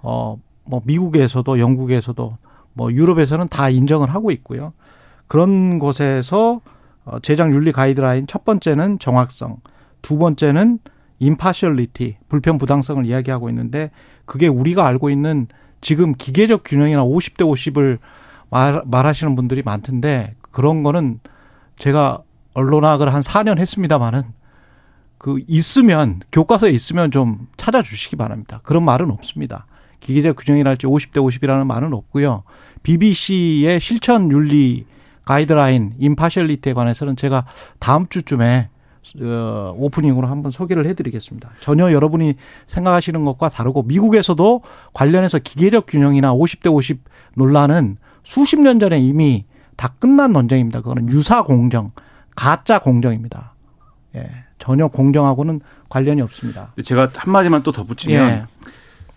어뭐 0.00 0.80
미국에서도 0.84 1.58
영국에서도 1.60 2.38
뭐 2.74 2.92
유럽에서는 2.92 3.48
다 3.48 3.68
인정을 3.68 4.10
하고 4.10 4.30
있고요. 4.30 4.72
그런 5.26 5.78
곳에서 5.78 6.60
어, 7.04 7.18
제작 7.20 7.52
윤리 7.52 7.72
가이드라인 7.72 8.26
첫 8.26 8.44
번째는 8.44 8.98
정확성, 8.98 9.58
두 10.02 10.18
번째는 10.18 10.78
임파셜리티, 11.18 12.18
불편 12.28 12.58
부당성을 12.58 13.04
이야기하고 13.06 13.48
있는데 13.48 13.90
그게 14.26 14.48
우리가 14.48 14.86
알고 14.86 15.10
있는 15.10 15.46
지금 15.80 16.12
기계적 16.12 16.62
균형이나 16.64 17.04
50대 17.04 17.38
50을 17.38 17.98
말, 18.50 18.82
말하시는 18.84 19.34
분들이 19.34 19.62
많던데 19.62 20.34
그런 20.50 20.82
거는 20.82 21.20
제가 21.76 22.22
언론학을 22.54 23.12
한 23.12 23.20
4년 23.20 23.58
했습니다마는 23.58 24.22
그 25.18 25.40
있으면 25.48 26.20
교과서에 26.32 26.70
있으면 26.70 27.10
좀 27.10 27.48
찾아주시기 27.56 28.16
바랍니다. 28.16 28.60
그런 28.62 28.84
말은 28.84 29.10
없습니다. 29.10 29.66
기계적 30.04 30.36
균형이랄지 30.36 30.86
50대 30.86 31.14
50이라는 31.14 31.66
말은 31.66 31.94
없고요. 31.94 32.42
BBC의 32.82 33.80
실천 33.80 34.30
윤리 34.30 34.84
가이드라인 35.24 35.94
임파셜리티에 35.98 36.74
관해서는 36.74 37.16
제가 37.16 37.46
다음 37.78 38.06
주쯤에 38.08 38.68
어, 39.22 39.74
오프닝으로 39.76 40.26
한번 40.28 40.52
소개를 40.52 40.86
해드리겠습니다. 40.86 41.50
전혀 41.60 41.90
여러분이 41.90 42.34
생각하시는 42.66 43.24
것과 43.24 43.48
다르고 43.48 43.84
미국에서도 43.84 44.62
관련해서 44.92 45.38
기계적 45.38 45.86
균형이나 45.86 46.34
50대 46.34 46.72
50 46.72 47.02
논란은 47.36 47.96
수십 48.22 48.60
년 48.60 48.78
전에 48.78 48.98
이미 49.00 49.46
다 49.76 49.88
끝난 49.98 50.32
논쟁입니다. 50.32 50.82
그거는 50.82 51.10
유사 51.10 51.42
공정, 51.42 51.92
가짜 52.36 52.78
공정입니다. 52.78 53.54
예, 54.16 54.30
전혀 54.58 54.88
공정하고는 54.88 55.60
관련이 55.88 56.20
없습니다. 56.22 56.72
제가 56.82 57.08
한마디만 57.14 57.62
또 57.62 57.72
덧붙이면 57.72 58.30
예. 58.30 58.44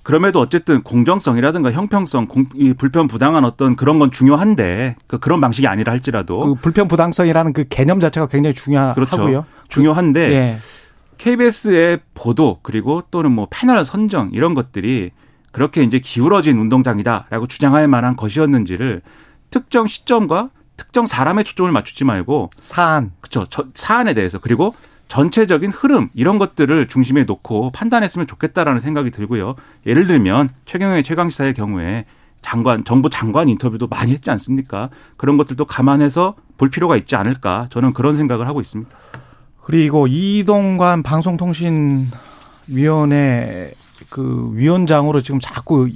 그럼에도 0.07 0.39
어쨌든 0.39 0.83
공정성이라든가 0.83 1.73
형평성, 1.73 2.27
공, 2.27 2.45
이 2.55 2.71
불편 2.71 3.07
부당한 3.07 3.43
어떤 3.43 3.75
그런 3.75 3.99
건 3.99 4.09
중요한데 4.09 4.95
그 5.05 5.19
그런 5.19 5.41
방식이 5.41 5.67
아니라 5.67 5.91
할지라도 5.91 6.39
그 6.39 6.53
불편 6.55 6.87
부당성이라는 6.87 7.51
그 7.51 7.65
개념 7.67 7.99
자체가 7.99 8.27
굉장히 8.27 8.53
중요하고요. 8.53 9.05
그렇죠. 9.05 9.45
중요한데 9.67 10.31
예. 10.31 10.57
KBS의 11.17 11.99
보도 12.13 12.59
그리고 12.63 13.03
또는 13.11 13.33
뭐 13.33 13.49
패널 13.49 13.83
선정 13.83 14.29
이런 14.31 14.53
것들이 14.53 15.11
그렇게 15.51 15.83
이제 15.83 15.99
기울어진 15.99 16.57
운동장이다라고 16.57 17.47
주장할 17.47 17.89
만한 17.89 18.15
것이었는지를 18.15 19.01
특정 19.49 19.87
시점과 19.87 20.51
특정 20.77 21.05
사람의 21.05 21.43
초점을 21.43 21.69
맞추지 21.69 22.05
말고 22.05 22.51
사안 22.57 23.11
그렇죠 23.19 23.45
사안에 23.73 24.13
대해서 24.13 24.39
그리고 24.39 24.73
전체적인 25.07 25.71
흐름 25.71 26.09
이런 26.13 26.37
것들을 26.37 26.87
중심에 26.87 27.23
놓고 27.23 27.71
판단했으면 27.71 28.27
좋겠다라는 28.27 28.81
생각이 28.81 29.11
들고요. 29.11 29.55
예를 29.85 30.07
들면 30.07 30.49
최경영의 30.65 31.03
최강시사의 31.03 31.53
경우에 31.53 32.05
장관 32.41 32.83
정부 32.85 33.09
장관 33.09 33.49
인터뷰도 33.49 33.87
많이 33.87 34.11
했지 34.11 34.29
않습니까? 34.31 34.89
그런 35.15 35.37
것들도 35.37 35.65
감안해서 35.65 36.35
볼 36.57 36.69
필요가 36.69 36.95
있지 36.97 37.15
않을까 37.15 37.67
저는 37.69 37.93
그런 37.93 38.15
생각을 38.17 38.47
하고 38.47 38.61
있습니다. 38.61 38.95
그리고 39.63 40.07
이동관 40.07 41.03
방송통신위원회 41.03 42.11
그 44.09 44.51
위원장으로 44.53 45.21
지금 45.21 45.39
자꾸 45.41 45.89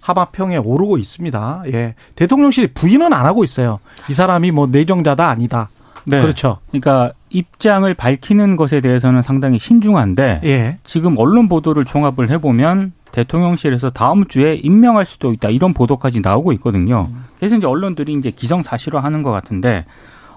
하마평에 0.00 0.56
오르고 0.56 0.96
있습니다. 0.96 1.64
예. 1.66 1.94
대통령실이 2.14 2.72
부인은 2.72 3.12
안 3.12 3.26
하고 3.26 3.44
있어요. 3.44 3.80
이 4.08 4.14
사람이 4.14 4.50
뭐 4.52 4.66
내정자다 4.66 5.28
아니다. 5.28 5.68
네. 6.04 6.22
그렇죠. 6.22 6.58
그러니까 6.70 7.12
입장을 7.30 7.92
밝히는 7.94 8.56
것에 8.56 8.80
대해서는 8.80 9.22
상당히 9.22 9.58
신중한데 9.58 10.40
예. 10.44 10.78
지금 10.84 11.16
언론 11.18 11.48
보도를 11.48 11.84
종합을 11.84 12.30
해보면 12.30 12.92
대통령실에서 13.12 13.90
다음 13.90 14.26
주에 14.26 14.54
임명할 14.54 15.06
수도 15.06 15.32
있다 15.32 15.50
이런 15.50 15.74
보도까지 15.74 16.20
나오고 16.20 16.52
있거든요. 16.54 17.08
그래서 17.36 17.56
이제 17.56 17.66
언론들이 17.66 18.12
이제 18.12 18.30
기성사실화하는 18.30 19.22
것 19.22 19.30
같은데 19.30 19.84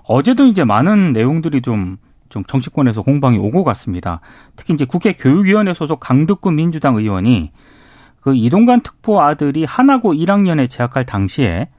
어제도 0.04 0.46
이제 0.46 0.64
많은 0.64 1.14
내용들이 1.14 1.62
좀, 1.62 1.98
좀 2.30 2.44
정치권에서 2.46 3.02
공방이 3.02 3.38
오고 3.38 3.64
갔습니다. 3.64 4.22
특히 4.56 4.74
이제 4.74 4.86
국회 4.86 5.14
교육위원회 5.14 5.74
소속 5.74 6.00
강득구 6.00 6.52
민주당 6.52 6.96
의원이 6.96 7.52
그 8.22 8.36
이동관 8.36 8.82
특보 8.82 9.22
아들이 9.22 9.66
하나고 9.66 10.14
1학년에 10.14 10.70
재학할 10.70 11.06
당시에 11.06 11.70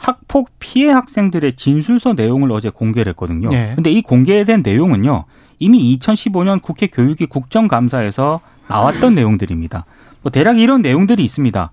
학폭 0.00 0.50
피해 0.58 0.90
학생들의 0.90 1.52
진술서 1.54 2.14
내용을 2.14 2.50
어제 2.52 2.70
공개를 2.70 3.10
했거든요. 3.10 3.50
네. 3.50 3.74
근데 3.74 3.90
이 3.90 4.00
공개된 4.00 4.62
내용은요. 4.64 5.26
이미 5.58 5.98
2015년 5.98 6.62
국회 6.62 6.86
교육위 6.86 7.26
국정감사에서 7.26 8.40
나왔던 8.66 9.14
내용들입니다. 9.14 9.84
뭐 10.22 10.32
대략 10.32 10.58
이런 10.58 10.80
내용들이 10.80 11.22
있습니다. 11.22 11.70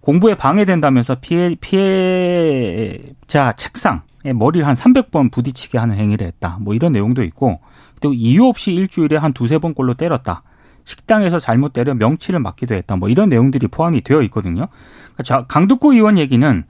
공부에 0.00 0.36
방해된다면서 0.36 1.16
피해 1.20 1.56
피해자 1.60 3.52
책상에 3.54 4.32
머리를 4.34 4.64
한 4.66 4.74
300번 4.74 5.32
부딪히게 5.32 5.78
하는 5.78 5.96
행위를 5.96 6.28
했다. 6.28 6.58
뭐 6.60 6.74
이런 6.74 6.92
내용도 6.92 7.24
있고 7.24 7.60
또 8.00 8.12
이유 8.12 8.44
없이 8.44 8.72
일주일에 8.72 9.16
한 9.16 9.32
두세 9.32 9.58
번꼴로 9.58 9.94
때렸다. 9.94 10.42
식당에서 10.84 11.38
잘못 11.40 11.72
때려 11.72 11.94
명치를 11.94 12.38
맞기도 12.38 12.74
했다. 12.74 12.94
뭐 12.96 13.08
이런 13.08 13.30
내용들이 13.30 13.66
포함이 13.68 14.02
되어 14.02 14.22
있거든요. 14.24 14.68
자, 15.24 15.46
강두구 15.48 15.94
의원 15.94 16.18
얘기는 16.18 16.64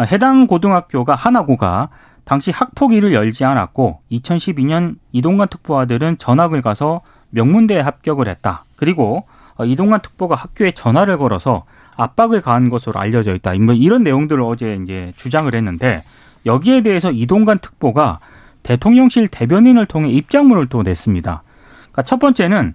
해당 0.00 0.46
고등학교가 0.46 1.14
하나고가 1.14 1.88
당시 2.24 2.50
학폭위를 2.50 3.12
열지 3.12 3.44
않았고 3.44 4.00
2012년 4.12 4.96
이동관 5.12 5.48
특보 5.48 5.78
아들은 5.78 6.18
전학을 6.18 6.62
가서 6.62 7.00
명문대에 7.30 7.80
합격을 7.80 8.28
했다. 8.28 8.64
그리고 8.76 9.24
이동관 9.64 10.00
특보가 10.00 10.36
학교에 10.36 10.72
전화를 10.72 11.18
걸어서 11.18 11.64
압박을 11.96 12.40
가한 12.40 12.70
것으로 12.70 12.98
알려져 12.98 13.34
있다. 13.34 13.54
뭐 13.54 13.74
이런 13.74 14.02
내용들을 14.04 14.42
어제 14.42 14.78
이제 14.82 15.12
주장을 15.16 15.52
했는데 15.54 16.02
여기에 16.46 16.82
대해서 16.82 17.10
이동관 17.10 17.58
특보가 17.58 18.20
대통령실 18.62 19.28
대변인을 19.28 19.86
통해 19.86 20.10
입장문을 20.10 20.66
또 20.66 20.82
냈습니다. 20.82 21.42
그러니까 21.78 22.02
첫 22.02 22.18
번째는 22.18 22.68
어, 22.68 22.74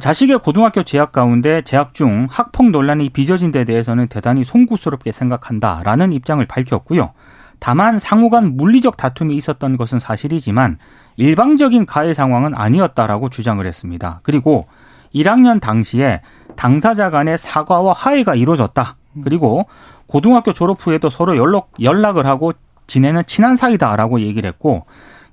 자식의 0.00 0.40
고등학교 0.40 0.82
재학 0.82 1.12
가운데 1.12 1.62
재학 1.62 1.94
중 1.94 2.26
학폭 2.30 2.70
논란이 2.70 3.08
빚어진 3.08 3.50
데 3.52 3.64
대해서는 3.64 4.08
대단히 4.08 4.44
송구스럽게 4.44 5.12
생각한다라는 5.12 6.12
입장을 6.12 6.44
밝혔고요. 6.44 7.12
다만 7.58 7.98
상호 7.98 8.28
간 8.28 8.56
물리적 8.56 8.98
다툼이 8.98 9.34
있었던 9.36 9.78
것은 9.78 9.98
사실이지만 9.98 10.78
일방적인 11.16 11.86
가해 11.86 12.12
상황은 12.12 12.54
아니었다라고 12.54 13.30
주장을 13.30 13.64
했습니다. 13.64 14.20
그리고 14.22 14.66
1학년 15.14 15.60
당시에 15.60 16.20
당사자 16.54 17.08
간의 17.10 17.38
사과와 17.38 17.94
화해가 17.94 18.34
이루어졌다. 18.34 18.96
그리고 19.24 19.66
고등학교 20.06 20.52
졸업 20.52 20.86
후에도 20.86 21.08
서로 21.08 21.36
연락, 21.36 21.70
연락을 21.80 22.26
하고 22.26 22.52
지내는 22.86 23.22
친한 23.26 23.56
사이다라고 23.56 24.20
얘기를 24.20 24.48
했고 24.48 24.86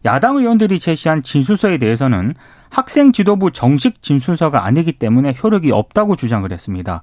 야당 0.06 0.38
의원들이 0.38 0.80
제시한 0.80 1.24
진술서에 1.24 1.78
대해서는 1.78 2.36
학생 2.70 3.12
지도부 3.12 3.52
정식 3.52 4.02
진술서가 4.02 4.66
아니기 4.66 4.94
때문에 4.94 5.36
효력이 5.42 5.72
없다고 5.72 6.16
주장을 6.16 6.50
했습니다. 6.52 7.02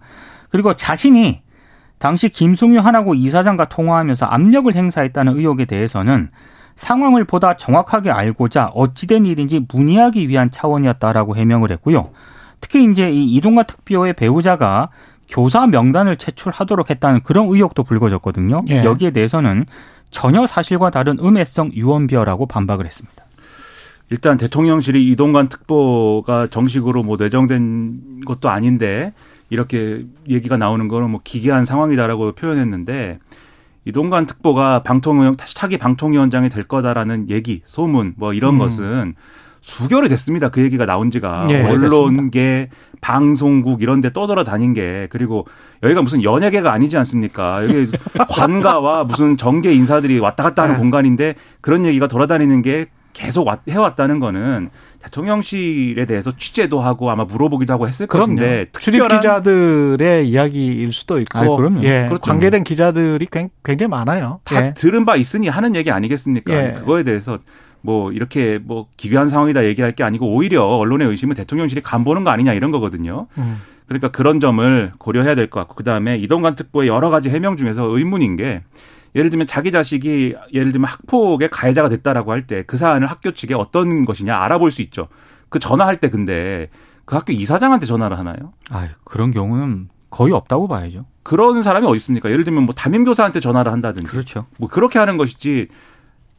그리고 0.51 0.75
자신이 0.75 1.43
당시 1.99 2.29
김승유 2.29 2.81
하나고 2.81 3.15
이사장과 3.15 3.67
통화하면서 3.67 4.27
압력을 4.27 4.75
행사했다는 4.75 5.37
의혹에 5.37 5.65
대해서는 5.65 6.31
상황을 6.75 7.25
보다 7.25 7.57
정확하게 7.57 8.11
알고자 8.11 8.71
어찌된 8.75 9.27
일인지 9.27 9.65
문의하기 9.73 10.29
위한 10.29 10.51
차원이었다라고 10.51 11.37
해명을 11.37 11.71
했고요. 11.73 12.11
특히 12.61 12.85
이제 12.85 13.11
이 13.11 13.35
이동관 13.35 13.67
특비호의 13.67 14.15
배우자가 14.15 14.91
교사 15.29 15.67
명단을 15.67 16.17
제출하도록 16.17 16.91
했다는 16.91 17.23
그런 17.23 17.47
의혹도 17.49 17.83
불거졌거든요. 17.83 18.61
예. 18.69 18.85
여기에 18.85 19.13
대해서는 19.13 19.67
전혀 20.13 20.47
사실과 20.47 20.91
다른 20.91 21.19
음해성 21.19 21.73
유언비어라고 21.73 22.47
반박을 22.47 22.87
했습니다. 22.87 23.25
일단 24.11 24.37
대통령실이 24.37 25.11
이동관 25.11 25.49
특보가 25.49 26.47
정식으로 26.47 27.03
뭐 27.03 27.17
내정된 27.19 28.21
것도 28.27 28.51
아닌데 28.51 29.13
이렇게 29.51 30.05
얘기가 30.29 30.57
나오는 30.57 30.87
거는 30.87 31.11
뭐 31.11 31.21
기괴한 31.25 31.65
상황이다라고 31.65 32.33
표현했는데 32.33 33.19
이동관 33.85 34.27
특보가 34.27 34.83
방통위원 34.83 35.37
차기 35.39 35.77
방통위원장이 35.79 36.51
될 36.51 36.63
거다라는 36.63 37.31
얘기, 37.31 37.63
소문 37.65 38.15
뭐 38.17 38.33
이런 38.33 38.55
음. 38.55 38.59
것은 38.59 39.15
수개월이 39.63 40.09
됐습니다. 40.09 40.49
그 40.49 40.61
얘기가 40.61 40.85
나온 40.87 41.11
지가 41.11 41.47
네, 41.49 41.63
언론계, 41.69 42.69
방송국 43.01 43.81
이런 43.83 44.01
데 44.01 44.13
떠돌아 44.13 44.45
다닌 44.45 44.75
게 44.75 45.07
그리고 45.11 45.47
여기가 45.83 46.03
무슨 46.03 46.23
연예계가 46.23 46.73
아니지 46.73 46.97
않습니까? 46.99 47.63
여기 47.63 47.91
관가와 48.29 49.05
무슨 49.05 49.37
정계 49.37 49.73
인사들이 49.73 50.19
왔다 50.19 50.43
갔다 50.43 50.63
하는 50.65 50.75
네. 50.75 50.81
공간인데 50.81 51.35
그런 51.61 51.87
얘기가 51.87 52.09
돌아다니는 52.09 52.63
게 52.63 52.87
계속 53.13 53.49
해왔다는 53.69 54.21
거는 54.21 54.71
대통령실에 55.03 56.07
대해서 56.07 56.33
취재도 56.37 56.81
하고 56.81 57.11
아마 57.11 57.25
물어보기도 57.25 57.73
하고 57.73 57.87
했을 57.87 58.07
그럼요. 58.07 58.37
것인데 58.37 58.67
출입 58.79 59.07
기자들의 59.07 60.29
이야기일 60.29 60.93
수도 60.93 61.21
있고 61.21 61.39
아, 61.39 61.57
그럼요. 61.57 61.83
예, 61.85 62.07
그렇죠. 62.09 62.23
관계된 62.23 62.65
기자들이 62.65 63.27
굉장히 63.65 63.91
많아요. 63.91 64.41
다 64.45 64.67
예. 64.67 64.75
들은 64.75 65.05
바 65.05 65.17
있으니 65.17 65.49
하는 65.49 65.75
얘기 65.75 65.91
아니겠습니까? 65.91 66.53
예. 66.53 66.73
그거에 66.79 67.03
대해서 67.03 67.39
뭐 67.83 68.13
이렇게 68.13 68.59
뭐 68.63 68.87
기괴한 68.97 69.29
상황이다 69.29 69.65
얘기할 69.65 69.93
게 69.93 70.05
아니고 70.05 70.35
오히려 70.35 70.65
언론의 70.65 71.09
의심은 71.09 71.35
대통령실이 71.37 71.83
간보는 71.83 72.25
거 72.25 72.31
아니냐 72.31 72.53
이런 72.55 72.71
거거든요. 72.71 73.27
음. 73.39 73.59
그러니까 73.87 74.09
그런 74.11 74.41
점을 74.41 74.93
고려해야 74.99 75.35
될 75.35 75.49
것 75.51 75.61
같고 75.61 75.75
그다음에 75.75 76.17
이동관 76.19 76.55
특보의 76.57 76.89
여러 76.89 77.11
가지 77.11 77.29
해명 77.29 77.57
중에서 77.57 77.85
의문인 77.85 78.37
게 78.37 78.63
예를 79.15 79.29
들면 79.29 79.47
자기 79.47 79.71
자식이 79.71 80.35
예를 80.55 80.73
들면 80.73 80.89
학폭의 80.89 81.51
가해자가 81.51 81.89
됐다라고 81.91 82.33
할 82.33 82.47
때 82.47 82.63
그 82.63 82.77
사안을 82.79 83.09
학교 83.09 83.33
측에 83.33 83.55
어떤 83.55 84.05
것이냐 84.07 84.35
알아볼 84.37 84.71
수 84.71 84.81
있죠. 84.83 85.09
그 85.51 85.59
전화할 85.59 85.97
때 85.99 86.09
근데 86.09 86.71
그 87.05 87.17
학교 87.17 87.33
이사장한테 87.33 87.85
전화를 87.87 88.17
하나요? 88.19 88.53
아 88.71 88.89
그런 89.05 89.33
경우는 89.33 89.89
거의 90.09 90.33
없다고 90.33 90.69
봐야죠. 90.69 91.05
그런 91.23 91.63
사람이 91.63 91.87
어디 91.87 91.97
있습니까? 91.99 92.31
예를 92.31 92.45
들면 92.45 92.63
뭐 92.65 92.75
담임 92.75 93.05
교사한테 93.05 93.41
전화를 93.41 93.71
한다든지 93.73 94.09
그렇죠. 94.11 94.47
뭐 94.59 94.69
그렇게 94.69 94.99
하는 94.99 95.17
것이지 95.17 95.69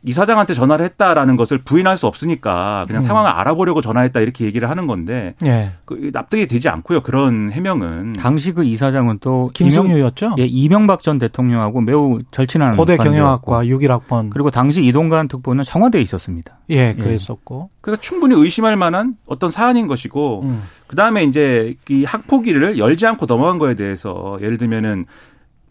이사장한테 0.05 0.53
전화를 0.53 0.85
했다라는 0.85 1.37
것을 1.37 1.59
부인할 1.59 1.97
수 1.97 2.07
없으니까 2.07 2.83
그냥 2.87 3.01
음. 3.01 3.07
상황을 3.07 3.31
알아보려고 3.31 3.81
전화했다 3.81 4.19
이렇게 4.19 4.45
얘기를 4.45 4.69
하는 4.69 4.85
건데 4.85 5.33
예. 5.45 5.71
그 5.85 6.11
납득이 6.13 6.47
되지 6.47 6.67
않고요. 6.69 7.01
그런 7.01 7.51
해명은 7.51 8.13
당시 8.13 8.51
그 8.51 8.63
이사장은 8.63 9.19
또 9.21 9.49
김승유였죠. 9.53 10.35
예, 10.39 10.45
이명박 10.45 11.01
전 11.01 11.19
대통령하고 11.19 11.81
매우 11.81 12.19
절친한 12.31 12.75
고대 12.75 12.97
경영학과 12.97 13.63
61학번. 13.63 14.29
그리고 14.29 14.51
당시 14.51 14.83
이동관 14.83 15.29
특보는 15.29 15.63
청와대에 15.63 16.01
있었습니다. 16.01 16.59
예, 16.69 16.93
그랬었고. 16.93 17.69
그러니까 17.81 18.01
충분히 18.01 18.35
의심할 18.35 18.75
만한 18.75 19.15
어떤 19.25 19.51
사안인 19.51 19.87
것이고 19.87 20.41
음. 20.43 20.63
그 20.87 20.95
다음에 20.95 21.23
이제 21.23 21.75
이 21.89 22.03
학폭위를 22.03 22.77
열지 22.77 23.05
않고 23.05 23.25
넘어간 23.25 23.57
거에 23.57 23.75
대해서 23.75 24.37
예를 24.41 24.57
들면은 24.57 25.05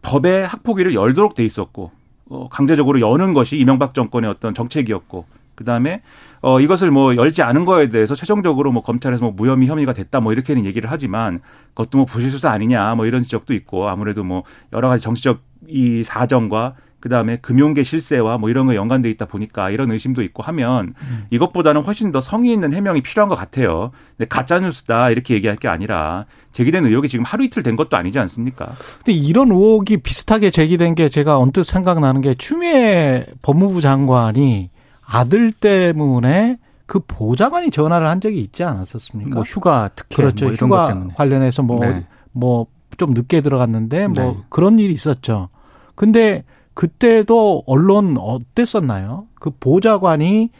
법에 0.02 0.42
학폭위를 0.42 0.94
열도록 0.94 1.34
돼 1.34 1.44
있었고 1.44 1.90
어, 2.32 2.48
강제적으로 2.48 2.98
여는 3.00 3.34
것이 3.34 3.58
이명박 3.58 3.92
정권의 3.92 4.30
어떤 4.30 4.54
정책이었고 4.54 5.26
그다음에 5.54 6.00
어 6.40 6.60
이것을 6.60 6.90
뭐 6.90 7.14
열지 7.14 7.42
않은 7.42 7.66
거에 7.66 7.90
대해서 7.90 8.14
최종적으로 8.14 8.72
뭐 8.72 8.82
검찰에서 8.82 9.26
뭐 9.26 9.34
무혐의 9.36 9.68
혐의가 9.68 9.92
됐다 9.92 10.20
뭐 10.20 10.32
이렇게는 10.32 10.64
얘기를 10.64 10.90
하지만 10.90 11.42
그것도 11.74 11.98
뭐 11.98 12.04
부실 12.06 12.30
수사 12.30 12.50
아니냐 12.50 12.94
뭐 12.94 13.04
이런 13.04 13.22
지적도 13.22 13.52
있고 13.52 13.86
아무래도 13.86 14.24
뭐 14.24 14.44
여러 14.72 14.88
가지 14.88 15.02
정치적 15.02 15.40
이 15.68 16.02
사정과 16.04 16.74
그다음에 17.02 17.36
금융계 17.38 17.82
실세와 17.82 18.38
뭐 18.38 18.48
이런 18.48 18.66
거 18.66 18.76
연관돼 18.76 19.10
있다 19.10 19.26
보니까 19.26 19.70
이런 19.70 19.90
의심도 19.90 20.22
있고 20.22 20.44
하면 20.44 20.94
이것보다는 21.30 21.82
훨씬 21.82 22.12
더 22.12 22.20
성의 22.20 22.52
있는 22.52 22.72
해명이 22.72 23.02
필요한 23.02 23.28
것 23.28 23.34
같아요. 23.34 23.90
근데 24.16 24.28
가짜 24.28 24.60
뉴스다 24.60 25.10
이렇게 25.10 25.34
얘기할 25.34 25.56
게 25.56 25.66
아니라 25.66 26.26
제기된 26.52 26.86
의혹이 26.86 27.08
지금 27.08 27.24
하루 27.24 27.42
이틀 27.44 27.64
된 27.64 27.74
것도 27.74 27.96
아니지 27.96 28.20
않습니까? 28.20 28.66
근데 29.04 29.12
이런 29.12 29.50
의혹이 29.50 29.96
비슷하게 29.98 30.50
제기된 30.50 30.94
게 30.94 31.08
제가 31.08 31.38
언뜻 31.38 31.64
생각나는 31.64 32.20
게 32.20 32.34
추미애 32.34 33.26
법무부 33.42 33.80
장관이 33.80 34.70
아들 35.04 35.50
때문에 35.50 36.58
그 36.86 37.00
보좌관이 37.00 37.72
전화를 37.72 38.06
한 38.06 38.20
적이 38.20 38.42
있지 38.42 38.62
않았었습니까? 38.62 39.34
뭐 39.34 39.42
휴가 39.42 39.90
특혜 39.96 40.16
그렇죠. 40.22 40.44
뭐 40.44 40.54
이런 40.54 40.70
것 40.70 40.76
휴가 40.76 40.88
때문에. 40.88 41.14
관련해서 41.14 41.62
뭐 41.64 41.80
네. 41.80 42.06
뭐좀 42.30 43.12
늦게 43.12 43.40
들어갔는데 43.40 44.06
뭐 44.06 44.14
네. 44.14 44.36
그런 44.50 44.78
일이 44.78 44.92
있었죠. 44.92 45.48
근데 45.96 46.44
그때도 46.74 47.64
언론 47.66 48.16
어땠었나요? 48.18 49.26
그 49.34 49.50
보좌관이 49.58 50.50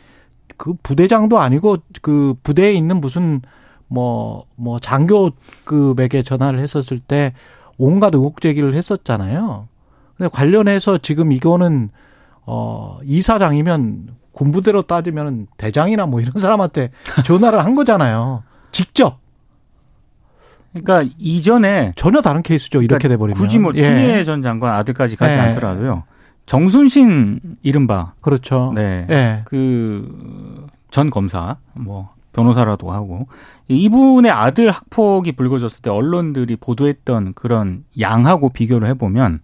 그 0.57 0.75
부대장도 0.83 1.39
아니고 1.39 1.79
그 2.03 2.35
부대에 2.43 2.73
있는 2.73 3.01
무슨 3.01 3.41
뭐 3.89 4.45
뭐 4.63 4.79
장교급에게 4.79 6.23
전화를 6.23 6.61
했었을 6.61 7.01
때 7.01 7.35
온갖 7.79 8.15
의혹 8.15 8.41
제기를 8.41 8.75
했었잖아요. 8.75 9.67
근데 10.17 10.31
관련해서 10.33 10.99
지금 10.99 11.33
이거는 11.33 11.91
어 12.47 12.99
이사장이면 13.05 14.15
군부대로 14.33 14.83
따지면 14.83 15.49
대장이나 15.57 16.07
뭐 16.07 16.21
이런 16.21 16.35
사람한테 16.37 16.91
전화를 17.25 17.65
한 17.65 17.75
거잖아요. 17.75 18.45
직접 18.71 19.19
그러니까 20.73 21.15
이전에 21.19 21.93
전혀 21.97 22.21
다른 22.21 22.43
케이스죠. 22.43 22.83
이렇게 22.83 23.09
그러니까 23.09 23.09
돼버리면 23.09 23.39
굳이 23.41 23.59
뭐 23.59 23.73
예. 23.75 23.83
추미애 23.83 24.25
전 24.25 24.43
장관 24.43 24.75
아들까지 24.75 25.17
가지 25.17 25.35
예. 25.35 25.39
않더라도요. 25.39 26.05
정순신 26.47 27.41
이른바 27.63 28.15
그렇죠. 28.21 28.73
네. 28.75 29.07
예. 29.11 29.43
그전 29.45 31.11
검사 31.11 31.57
뭐 31.75 32.11
변호사라도 32.33 32.91
하고 32.91 33.29
이분의 33.69 34.31
아들 34.31 34.71
학폭이 34.71 35.33
불거졌을 35.33 35.83
때 35.83 35.91
언론들이 35.91 36.57
보도했던 36.57 37.35
그런 37.35 37.85
양하고 38.01 38.49
비교를 38.51 38.89
해보면 38.89 39.41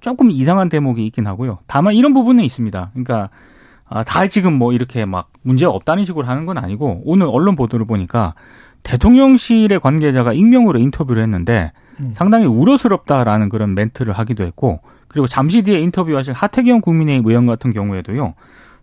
조금 0.00 0.30
이상한 0.30 0.68
대목이 0.68 1.04
있긴 1.06 1.26
하고요. 1.26 1.58
다만 1.66 1.94
이런 1.94 2.14
부분은 2.14 2.44
있습니다. 2.44 2.90
그러니까 2.92 3.30
아, 3.88 4.04
다 4.04 4.26
지금 4.28 4.52
뭐 4.52 4.72
이렇게 4.72 5.04
막 5.04 5.30
문제가 5.42 5.72
없다는 5.72 6.04
식으로 6.04 6.26
하는 6.26 6.46
건 6.46 6.58
아니고 6.58 7.02
오늘 7.04 7.26
언론 7.26 7.56
보도를 7.56 7.86
보니까 7.86 8.34
대통령실의 8.82 9.80
관계자가 9.80 10.32
익명으로 10.32 10.78
인터뷰를 10.78 11.22
했는데 11.22 11.72
음. 12.00 12.12
상당히 12.14 12.46
우려스럽다라는 12.46 13.48
그런 13.48 13.74
멘트를 13.74 14.12
하기도 14.12 14.44
했고 14.44 14.80
그리고 15.08 15.26
잠시 15.26 15.62
뒤에 15.62 15.80
인터뷰하신 15.80 16.34
하태경 16.34 16.80
국민의힘 16.80 17.28
의원 17.28 17.46
같은 17.46 17.70
경우에도요. 17.70 18.34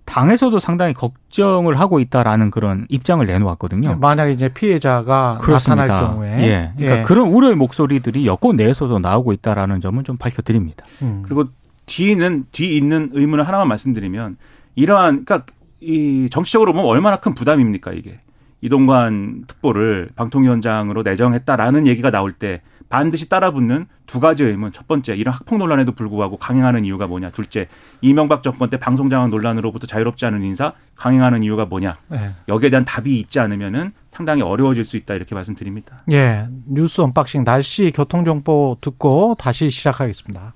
당에서도 0.05 0.57
상당히 0.59 0.93
걱정을 0.93 1.79
하고 1.79 1.99
있다라는 1.99 2.49
그런 2.49 2.85
입장을 2.89 3.25
내놓았거든요. 3.25 3.97
만약에 3.97 4.31
이제 4.31 4.47
피해자가 4.49 5.37
그렇습니다. 5.41 5.85
나타날 5.85 6.09
경우에 6.09 6.29
예. 6.43 6.71
그러니까 6.77 6.99
예. 6.99 7.03
그런 7.03 7.27
우려의 7.27 7.55
목소리들이 7.55 8.25
여권 8.25 8.55
내에서도 8.55 8.99
나오고 8.99 9.33
있다라는 9.33 9.81
점은 9.81 10.05
좀 10.05 10.17
밝혀드립니다. 10.17 10.85
음. 11.01 11.23
그리고 11.25 11.45
뒤는 11.87 12.45
뒤 12.53 12.77
있는 12.77 13.09
의문을 13.13 13.45
하나만 13.45 13.67
말씀드리면 13.67 14.37
이러한 14.75 15.25
그러니까 15.25 15.45
이 15.81 16.29
정치적으로 16.31 16.71
보면 16.71 16.87
얼마나 16.87 17.17
큰 17.17 17.33
부담입니까 17.33 17.91
이게 17.91 18.19
이동관 18.61 19.43
특보를 19.47 20.09
방통위원장으로 20.15 21.03
내정했다라는 21.03 21.87
얘기가 21.87 22.11
나올 22.11 22.33
때 22.33 22.61
반드시 22.89 23.27
따라붙는 23.27 23.87
두 24.05 24.19
가지 24.19 24.43
의문. 24.43 24.71
첫 24.71 24.87
번째, 24.87 25.13
이런 25.15 25.33
학폭 25.33 25.59
논란에도 25.59 25.91
불구하고 25.91 26.37
강행하는 26.37 26.85
이유가 26.85 27.07
뭐냐. 27.07 27.31
둘째, 27.31 27.67
이명박 28.01 28.43
정권 28.43 28.69
때 28.69 28.77
방송장악 28.77 29.29
논란으로부터 29.29 29.87
자유롭지 29.87 30.25
않은 30.25 30.43
인사 30.43 30.73
강행하는 30.95 31.43
이유가 31.43 31.65
뭐냐. 31.65 31.95
네. 32.07 32.29
여기에 32.47 32.69
대한 32.69 32.85
답이 32.85 33.19
있지 33.19 33.39
않으면은 33.39 33.91
상당히 34.11 34.41
어려워질 34.41 34.85
수 34.85 34.95
있다 34.95 35.15
이렇게 35.15 35.35
말씀드립니다. 35.35 36.03
예. 36.11 36.47
뉴스 36.65 37.01
unboxing 37.01 37.43
날씨 37.43 37.91
교통 37.93 38.23
정보 38.23 38.77
듣고 38.79 39.35
다시 39.37 39.69
시작하겠습니다. 39.69 40.53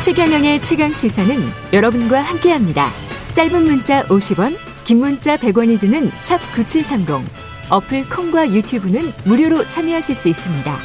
최경영의 0.00 0.60
최강 0.60 0.92
시사는 0.92 1.34
여러분과 1.72 2.20
함께합니다. 2.20 2.88
짧은 3.32 3.64
문자 3.64 4.04
50원, 4.04 4.56
긴 4.88 5.00
문자 5.00 5.36
100원이 5.36 5.78
드는 5.78 6.10
샵 6.14 6.38
9730. 6.54 7.30
어플 7.68 8.08
콩과 8.08 8.54
유튜브는 8.54 9.12
무료로 9.26 9.68
참여하실 9.68 10.14
수 10.14 10.30
있습니다. 10.30 10.76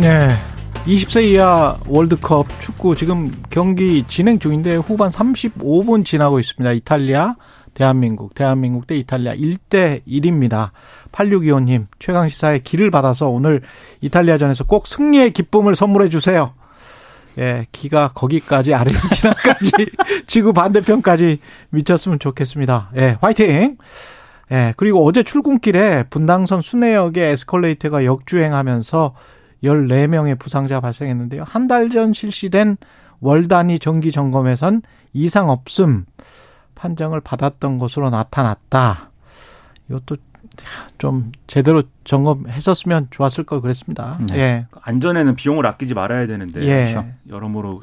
네. 0.00 0.30
20세 0.86 1.24
이하 1.24 1.76
월드컵 1.86 2.46
축구 2.58 2.96
지금 2.96 3.30
경기 3.50 4.02
진행 4.08 4.38
중인데 4.38 4.76
후반 4.76 5.10
35분 5.10 6.06
지나고 6.06 6.38
있습니다. 6.40 6.72
이탈리아, 6.72 7.34
대한민국, 7.74 8.32
대한민국 8.32 8.86
대 8.86 8.96
이탈리아 8.96 9.34
1대 9.34 10.00
1입니다. 10.08 10.70
8625님, 11.12 11.86
최강시사의 11.98 12.62
길을 12.62 12.90
받아서 12.90 13.28
오늘 13.28 13.60
이탈리아전에서 14.00 14.64
꼭 14.64 14.86
승리의 14.86 15.34
기쁨을 15.34 15.74
선물해 15.74 16.08
주세요. 16.08 16.54
예, 17.38 17.66
기가 17.72 18.08
거기까지 18.14 18.74
아르헨티나까지 18.74 19.70
지구 20.26 20.52
반대편까지 20.52 21.38
미쳤으면 21.70 22.18
좋겠습니다. 22.18 22.90
예, 22.96 23.16
화이팅! 23.20 23.76
예, 24.52 24.74
그리고 24.76 25.06
어제 25.06 25.22
출근길에 25.22 26.04
분당선 26.10 26.60
순회역에 26.60 27.24
에스컬레이터가 27.28 28.04
역주행하면서 28.04 29.14
14명의 29.62 30.38
부상자가 30.38 30.80
발생했는데요. 30.80 31.44
한 31.46 31.68
달 31.68 31.90
전 31.90 32.12
실시된 32.12 32.76
월 33.20 33.46
단위 33.48 33.78
정기 33.78 34.10
점검에선 34.12 34.82
이상 35.12 35.50
없음 35.50 36.06
판정을 36.74 37.20
받았던 37.20 37.78
것으로 37.78 38.10
나타났다. 38.10 39.10
이것도 39.88 40.16
좀 40.98 41.32
제대로 41.46 41.82
점검했었으면 42.04 43.08
좋았을 43.10 43.44
걸 43.44 43.60
그랬습니다. 43.60 44.18
네. 44.30 44.38
예. 44.38 44.66
안전에는 44.82 45.34
비용을 45.36 45.66
아끼지 45.66 45.94
말아야 45.94 46.26
되는데 46.26 46.62
예. 46.62 46.92
그렇죠. 46.92 47.08
여러모로 47.28 47.82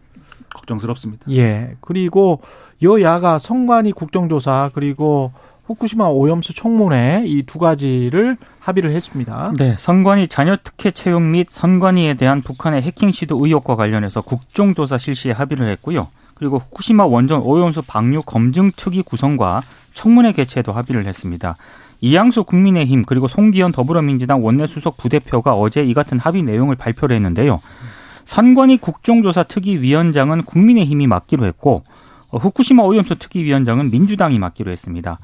걱정스럽습니다. 0.54 1.26
예. 1.32 1.76
그리고 1.82 2.42
여야가 2.82 3.40
선관위 3.40 3.92
국정조사 3.94 4.72
그리고 4.74 5.32
후쿠시마 5.66 6.06
오염수 6.08 6.54
청문회 6.54 7.24
이 7.26 7.44
두 7.44 7.60
가지를 7.60 8.38
합의를 8.60 8.92
했습니다. 8.92 9.52
네, 9.58 9.76
선관위 9.78 10.28
자녀 10.30 10.56
특혜 10.64 10.92
채용 10.92 11.32
및 11.32 11.48
선관위에 11.50 12.14
대한 12.14 12.42
북한의 12.42 12.82
해킹 12.82 13.12
시도 13.12 13.44
의혹과 13.46 13.76
관련해서 13.76 14.22
국정조사 14.22 14.98
실시에 14.98 15.32
합의를 15.34 15.70
했고요. 15.72 16.08
그리고 16.36 16.60
후쿠시마 16.60 17.06
원전 17.06 17.42
오염수 17.42 17.82
방류 17.82 18.22
검증 18.26 18.72
특위 18.76 19.02
구성과 19.02 19.62
청문회 19.94 20.34
개최도 20.34 20.72
합의를 20.72 21.06
했습니다. 21.06 21.58
이양수 22.02 22.44
국민의힘 22.44 23.04
그리고 23.06 23.28
송기현 23.28 23.72
더불어민주당 23.72 24.44
원내수석 24.44 24.98
부대표가 24.98 25.56
어제 25.56 25.84
이 25.84 25.94
같은 25.94 26.20
합의 26.20 26.44
내용을 26.44 26.76
발표를 26.76 27.16
했는데요. 27.16 27.60
선관위 28.26 28.78
국정조사 28.78 29.44
특위위원장은 29.44 30.44
국민의힘이 30.44 31.08
맡기로 31.08 31.46
했고 31.46 31.84
어, 32.30 32.38
후쿠시마 32.38 32.84
오염수 32.84 33.16
특위위원장은 33.16 33.90
민주당이 33.90 34.38
맡기로 34.38 34.72
했습니다. 34.72 35.20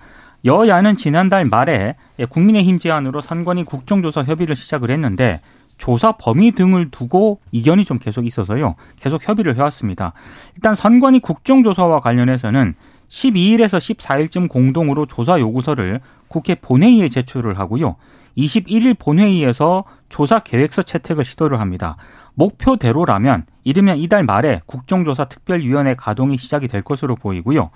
여야는 0.45 0.97
지난달 0.97 1.45
말에 1.45 1.95
국민의힘 2.29 2.79
제안으로 2.79 3.21
선관위 3.21 3.63
국정조사 3.63 4.23
협의를 4.23 4.55
시작을 4.55 4.89
했는데 4.89 5.41
조사 5.77 6.13
범위 6.13 6.51
등을 6.51 6.91
두고 6.91 7.39
이견이 7.51 7.83
좀 7.83 7.99
계속 7.99 8.25
있어서요. 8.25 8.75
계속 8.99 9.27
협의를 9.27 9.55
해왔습니다. 9.57 10.13
일단 10.55 10.75
선관위 10.75 11.19
국정조사와 11.19 11.99
관련해서는 12.01 12.75
12일에서 13.13 13.78
14일쯤 13.78 14.49
공동으로 14.49 15.06
조사 15.06 15.39
요구서를 15.39 16.02
국회 16.28 16.56
본회의에 16.56 17.10
제출을 17.10 17.60
하고요. 17.60 17.95
21일 18.36 18.97
본회의에서 18.97 19.84
조사 20.10 20.39
계획서 20.39 20.82
채택을 20.82 21.23
시도를 21.23 21.60
합니다. 21.60 21.97
목표대로라면 22.34 23.45
이르면 23.63 23.97
이달 23.97 24.23
말에 24.23 24.62
국정조사 24.65 25.26
특별위원회 25.26 25.93
가동이 25.93 26.39
시작이 26.39 26.67
될 26.67 26.82
것으로 26.82 27.15
보이고요. 27.15 27.69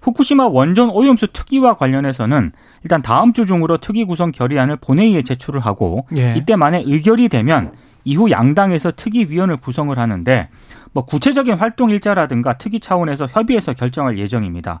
후쿠시마 0.00 0.46
원전 0.46 0.88
오염수 0.88 1.28
특위와 1.34 1.74
관련해서는 1.74 2.52
일단 2.82 3.02
다음 3.02 3.34
주 3.34 3.44
중으로 3.44 3.76
특위 3.78 4.04
구성 4.04 4.30
결의안을 4.30 4.76
본회의에 4.76 5.20
제출을 5.20 5.60
하고 5.60 6.06
예. 6.16 6.34
이때 6.36 6.56
만에 6.56 6.82
의결이 6.86 7.28
되면 7.28 7.72
이후 8.04 8.30
양당에서 8.30 8.92
특위위원을 8.92 9.58
구성을 9.58 9.96
하는데 9.98 10.48
뭐 10.92 11.04
구체적인 11.04 11.54
활동 11.56 11.90
일자라든가 11.90 12.58
특위 12.58 12.80
차원에서 12.80 13.26
협의해서 13.26 13.74
결정할 13.74 14.18
예정입니다. 14.18 14.80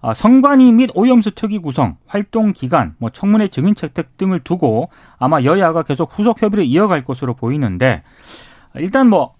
아, 0.00 0.14
성관위 0.14 0.72
및 0.72 0.90
오염수 0.94 1.32
특위 1.36 1.58
구성, 1.58 1.96
활동 2.06 2.52
기간, 2.52 2.96
뭐 2.98 3.10
청문회 3.10 3.48
증인 3.48 3.74
채택 3.74 4.16
등을 4.16 4.40
두고 4.40 4.88
아마 5.18 5.42
여야가 5.42 5.84
계속 5.84 6.10
후속 6.18 6.42
협의를 6.42 6.64
이어갈 6.64 7.04
것으로 7.04 7.34
보이는데 7.34 8.02
일단 8.74 9.08
뭐 9.08 9.34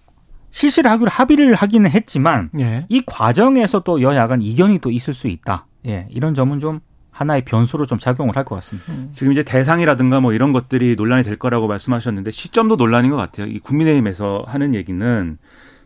실시를 0.50 0.90
하기로 0.90 1.10
합의를 1.10 1.54
하기는 1.54 1.90
했지만 1.90 2.50
예. 2.60 2.86
이 2.88 3.02
과정에서 3.04 3.80
또 3.80 4.02
여야 4.02 4.28
간 4.28 4.40
이견이 4.40 4.78
또 4.78 4.90
있을 4.90 5.14
수 5.14 5.26
있다. 5.26 5.66
예, 5.86 6.06
이런 6.10 6.34
점은 6.34 6.60
좀 6.60 6.80
하나의 7.10 7.44
변수로 7.44 7.86
좀 7.86 7.98
작용을 7.98 8.36
할 8.36 8.44
것 8.44 8.54
같습니다. 8.56 8.92
음. 8.92 9.10
지금 9.14 9.32
이제 9.32 9.42
대상이라든가 9.42 10.20
뭐 10.20 10.32
이런 10.32 10.52
것들이 10.52 10.94
논란이 10.94 11.24
될 11.24 11.36
거라고 11.36 11.66
말씀하셨는데 11.66 12.30
시점도 12.30 12.76
논란인 12.76 13.10
것 13.10 13.16
같아요. 13.16 13.46
이 13.46 13.58
국민의힘에서 13.58 14.44
하는 14.46 14.74
얘기는 14.74 15.38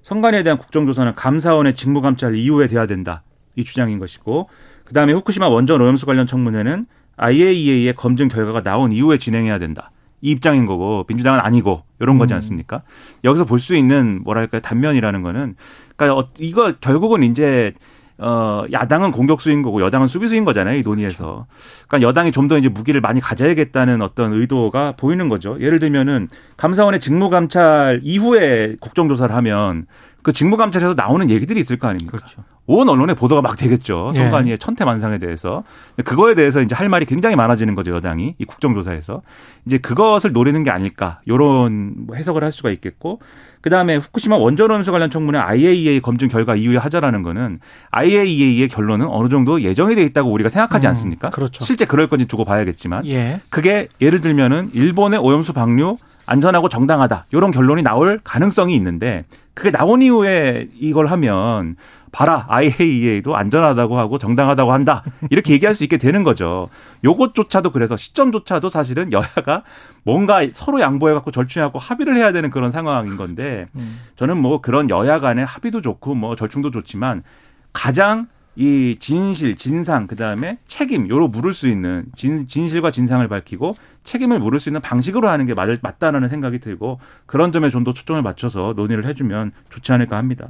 선관위에 0.06 0.44
대한 0.44 0.56
국정조사는 0.56 1.16
감사원의 1.16 1.74
직무감찰 1.74 2.36
이후에 2.36 2.68
돼야 2.68 2.86
된다. 2.86 3.24
이 3.56 3.64
주장인 3.64 3.98
것이고 3.98 4.48
그다음에 4.84 5.12
후쿠시마 5.12 5.48
원전 5.48 5.80
오염수 5.80 6.06
관련 6.06 6.28
청문회는 6.28 6.86
IAEA의 7.16 7.92
검증 7.94 8.28
결과가 8.28 8.62
나온 8.62 8.92
이후에 8.92 9.18
진행해야 9.18 9.58
된다. 9.58 9.90
이 10.20 10.30
입장인 10.30 10.64
거고 10.64 11.04
민주당은 11.08 11.40
아니고 11.40 11.82
이런 11.98 12.18
거지 12.18 12.34
음. 12.34 12.36
않습니까? 12.36 12.76
음. 12.76 12.80
여기서 13.24 13.46
볼 13.46 13.58
수 13.58 13.74
있는 13.74 14.22
뭐랄까 14.22 14.60
단면이라는 14.60 15.22
거는 15.22 15.56
그러니까 15.96 16.20
어, 16.20 16.28
이거 16.38 16.74
결국은 16.78 17.24
이제 17.24 17.72
어 18.18 18.64
야당은 18.72 19.10
공격수인 19.10 19.60
거고 19.62 19.82
여당은 19.82 20.06
수비수인 20.06 20.44
거잖아요 20.44 20.78
이 20.78 20.82
논의에서. 20.82 21.46
그러니까 21.86 22.08
여당이 22.08 22.32
좀 22.32 22.46
더 22.48 22.56
이제 22.56 22.68
무기를 22.68 23.00
많이 23.00 23.20
가져야겠다는 23.20 24.00
어떤 24.02 24.32
의도가 24.32 24.92
보이는 24.96 25.28
거죠. 25.28 25.56
예를 25.60 25.80
들면은 25.80 26.28
감사원의 26.56 27.00
직무감찰 27.00 28.00
이후에 28.04 28.76
국정조사를 28.80 29.34
하면 29.34 29.86
그 30.26 30.32
직무감찰에서 30.32 30.94
나오는 30.94 31.30
얘기들이 31.30 31.60
있을 31.60 31.78
거 31.78 31.86
아닙니까? 31.86 32.18
그렇죠. 32.18 32.42
온 32.66 32.88
언론에 32.88 33.14
보도가 33.14 33.42
막 33.42 33.56
되겠죠. 33.56 34.10
예. 34.16 34.18
선관위의 34.18 34.52
예. 34.54 34.56
천태만상에 34.56 35.18
대해서. 35.18 35.62
그거에 36.04 36.34
대해서 36.34 36.60
이제 36.60 36.74
할 36.74 36.88
말이 36.88 37.06
굉장히 37.06 37.36
많아지는 37.36 37.76
거죠, 37.76 37.94
여당이. 37.94 38.34
이 38.36 38.44
국정조사에서. 38.44 39.22
이제 39.66 39.78
그것을 39.78 40.32
노리는 40.32 40.60
게 40.64 40.70
아닐까. 40.70 41.20
요런 41.28 41.94
뭐 42.08 42.16
해석을 42.16 42.42
할 42.42 42.50
수가 42.50 42.70
있겠고. 42.70 43.20
그 43.60 43.70
다음에 43.70 43.94
후쿠시마 43.98 44.36
원전오염수 44.36 44.90
관련 44.90 45.10
청문회 45.10 45.38
IAEA 45.38 46.00
검증 46.00 46.26
결과 46.26 46.56
이후에 46.56 46.76
하자라는 46.76 47.22
거는 47.22 47.60
IAEA의 47.92 48.66
결론은 48.66 49.06
어느 49.08 49.28
정도 49.28 49.60
예정이 49.62 49.94
돼 49.94 50.02
있다고 50.02 50.32
우리가 50.32 50.48
생각하지 50.48 50.88
음, 50.88 50.90
않습니까? 50.90 51.30
그렇죠. 51.30 51.64
실제 51.64 51.84
그럴 51.84 52.08
건지 52.08 52.26
두고 52.26 52.44
봐야겠지만. 52.44 53.06
예. 53.06 53.40
그게 53.48 53.86
예를 54.00 54.20
들면은 54.20 54.70
일본의 54.72 55.20
오염수 55.20 55.52
방류 55.52 55.98
안전하고 56.26 56.68
정당하다. 56.68 57.26
요런 57.32 57.52
결론이 57.52 57.84
나올 57.84 58.20
가능성이 58.24 58.74
있는데 58.74 59.24
그게 59.56 59.70
나온 59.70 60.02
이후에 60.02 60.68
이걸 60.78 61.06
하면 61.06 61.76
봐라 62.12 62.44
IAEA도 62.48 63.34
안전하다고 63.34 63.98
하고 63.98 64.18
정당하다고 64.18 64.70
한다 64.70 65.02
이렇게 65.30 65.54
얘기할 65.54 65.74
수 65.74 65.82
있게 65.82 65.96
되는 65.96 66.22
거죠. 66.22 66.68
요것조차도 67.04 67.72
그래서 67.72 67.96
시점조차도 67.96 68.68
사실은 68.68 69.12
여야가 69.12 69.62
뭔가 70.04 70.46
서로 70.52 70.80
양보해 70.80 71.14
갖고 71.14 71.30
절충하고 71.30 71.78
합의를 71.78 72.16
해야 72.16 72.32
되는 72.32 72.50
그런 72.50 72.70
상황인 72.70 73.16
건데 73.16 73.66
음. 73.76 74.00
저는 74.16 74.36
뭐 74.36 74.60
그런 74.60 74.90
여야 74.90 75.18
간의 75.18 75.46
합의도 75.46 75.80
좋고 75.80 76.14
뭐 76.14 76.36
절충도 76.36 76.70
좋지만 76.70 77.22
가장 77.72 78.28
이 78.56 78.96
진실, 78.98 79.54
진상, 79.56 80.06
그 80.06 80.16
다음에 80.16 80.56
책임, 80.66 81.08
요로 81.08 81.28
물을 81.28 81.52
수 81.52 81.68
있는 81.68 82.06
진, 82.16 82.46
진실과 82.46 82.90
진상을 82.90 83.26
밝히고 83.28 83.74
책임을 84.04 84.38
물을 84.38 84.60
수 84.60 84.68
있는 84.68 84.80
방식으로 84.80 85.28
하는 85.28 85.46
게 85.46 85.52
맞, 85.54 85.68
맞다라는 85.82 86.28
생각이 86.28 86.60
들고 86.60 86.98
그런 87.26 87.52
점에 87.52 87.68
좀 87.70 87.84
더 87.84 87.92
초점을 87.92 88.20
맞춰서 88.22 88.72
논의를 88.76 89.04
해주면 89.06 89.52
좋지 89.70 89.92
않을까 89.92 90.16
합니다. 90.16 90.48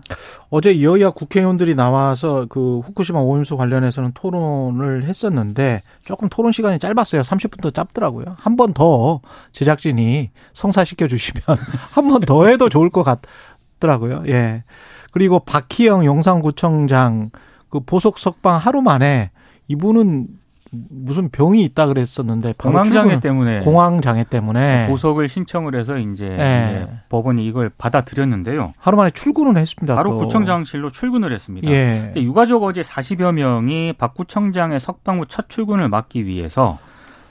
어제 0.51 0.81
여야 0.83 1.11
국회의원들이 1.11 1.75
나와서 1.75 2.47
그 2.49 2.79
후쿠시마 2.81 3.19
오염수 3.19 3.57
관련해서는 3.57 4.13
토론을 4.15 5.05
했었는데 5.05 5.83
조금 6.05 6.29
토론 6.29 6.53
시간이 6.53 6.79
짧았어요. 6.79 7.23
30분 7.23 7.61
더 7.61 7.71
짧더라고요. 7.71 8.37
한 8.39 8.57
번 8.57 8.73
더 8.73 9.21
제작진이 9.53 10.31
성사시켜 10.55 11.09
주시면 11.09 11.43
한 11.93 12.09
번 12.09 12.21
더 12.23 12.47
해도 12.47 12.69
좋을 12.69 12.91
것 12.91 13.03
같더라고요. 13.03 14.23
예. 14.29 14.65
그리고 15.13 15.41
박희영 15.41 16.05
용산구청장 16.05 17.31
그 17.77 17.81
보석 17.85 18.19
석방 18.19 18.57
하루 18.57 18.83
만에 18.83 19.31
이분은 19.69 20.29
무슨 20.71 21.29
병이 21.31 21.63
있다 21.65 21.87
그랬었는데 21.87 22.55
공황장애 22.59 23.21
때문에 23.21 23.61
공황장애 23.61 24.25
때문에 24.25 24.89
보석을 24.89 25.29
신청을 25.29 25.75
해서 25.75 25.97
이제, 25.99 26.29
네. 26.29 26.83
이제 26.85 26.93
법원이 27.09 27.47
이걸 27.47 27.71
받아들였는데요. 27.79 28.75
하루 28.79 28.97
만에 28.97 29.11
출근을 29.11 29.57
했습니다. 29.57 29.95
바로 29.95 30.11
또. 30.11 30.19
구청장실로 30.19 30.91
출근을 30.91 31.33
했습니다. 31.33 31.71
예. 31.71 32.13
유가족 32.17 32.63
어제 32.65 32.83
40여 32.83 33.33
명이 33.33 33.95
박 33.95 34.15
구청장의 34.15 34.81
석방 34.81 35.21
후 35.21 35.27
첫 35.27 35.49
출근을 35.49 35.89
막기 35.89 36.27
위해서 36.27 36.79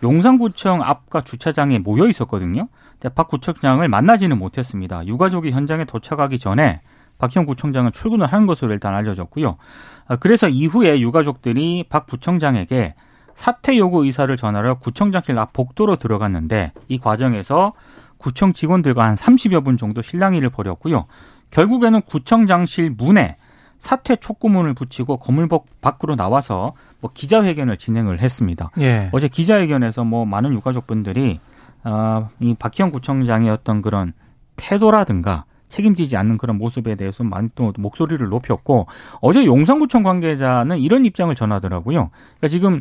용산구청 0.03 0.81
앞과 0.81 1.21
주차장에 1.21 1.79
모여 1.79 2.07
있었거든요. 2.07 2.67
근데 2.99 3.13
박 3.13 3.27
구청장을 3.27 3.85
만나지는 3.87 4.37
못했습니다. 4.37 5.05
유가족이 5.05 5.51
현장에 5.51 5.85
도착하기 5.85 6.39
전에 6.39 6.81
박형 7.17 7.45
구청장은 7.45 7.91
출근을 7.91 8.25
한 8.27 8.45
것으로 8.45 8.73
일단 8.73 8.93
알려졌고요. 8.95 9.57
아, 10.07 10.15
그래서 10.17 10.47
이후에 10.47 10.99
유가족들이 10.99 11.85
박 11.89 12.07
부청장에게 12.07 12.95
사퇴 13.35 13.77
요구 13.77 14.05
의사를 14.05 14.35
전하러 14.35 14.75
구청장실 14.79 15.37
앞 15.37 15.53
복도로 15.53 15.97
들어갔는데 15.97 16.71
이 16.87 16.97
과정에서 16.97 17.73
구청 18.17 18.53
직원들과 18.53 19.05
한 19.05 19.15
30여 19.15 19.63
분 19.63 19.77
정도 19.77 20.01
실랑이를 20.01 20.49
벌였고요. 20.49 21.05
결국에는 21.51 22.01
구청장실 22.01 22.91
문에 22.97 23.37
사퇴 23.77 24.15
촉구문을 24.15 24.73
붙이고 24.73 25.17
건물복 25.17 25.81
밖으로 25.81 26.15
나와서 26.15 26.73
뭐 27.01 27.11
기자회견을 27.13 27.77
진행을 27.77 28.19
했습니다. 28.19 28.71
예. 28.79 29.09
어제 29.11 29.27
기자회견에서 29.27 30.05
뭐 30.05 30.25
많은 30.25 30.53
유가족분들이 30.53 31.39
어, 31.83 32.29
이 32.39 32.55
박희영 32.55 32.89
구청장의 32.91 33.49
어떤 33.49 33.81
그런 33.81 34.13
태도라든가 34.55 35.45
책임지지 35.75 36.15
않는 36.15 36.37
그런 36.37 36.57
모습에 36.57 36.95
대해서 36.95 37.23
많이 37.23 37.49
또 37.55 37.73
목소리를 37.77 38.25
높였고 38.29 38.87
어제 39.21 39.45
용산구청 39.45 40.03
관계자는 40.03 40.79
이런 40.79 41.03
입장을 41.05 41.33
전하더라고요. 41.35 42.09
그러니까 42.37 42.47
지금 42.47 42.79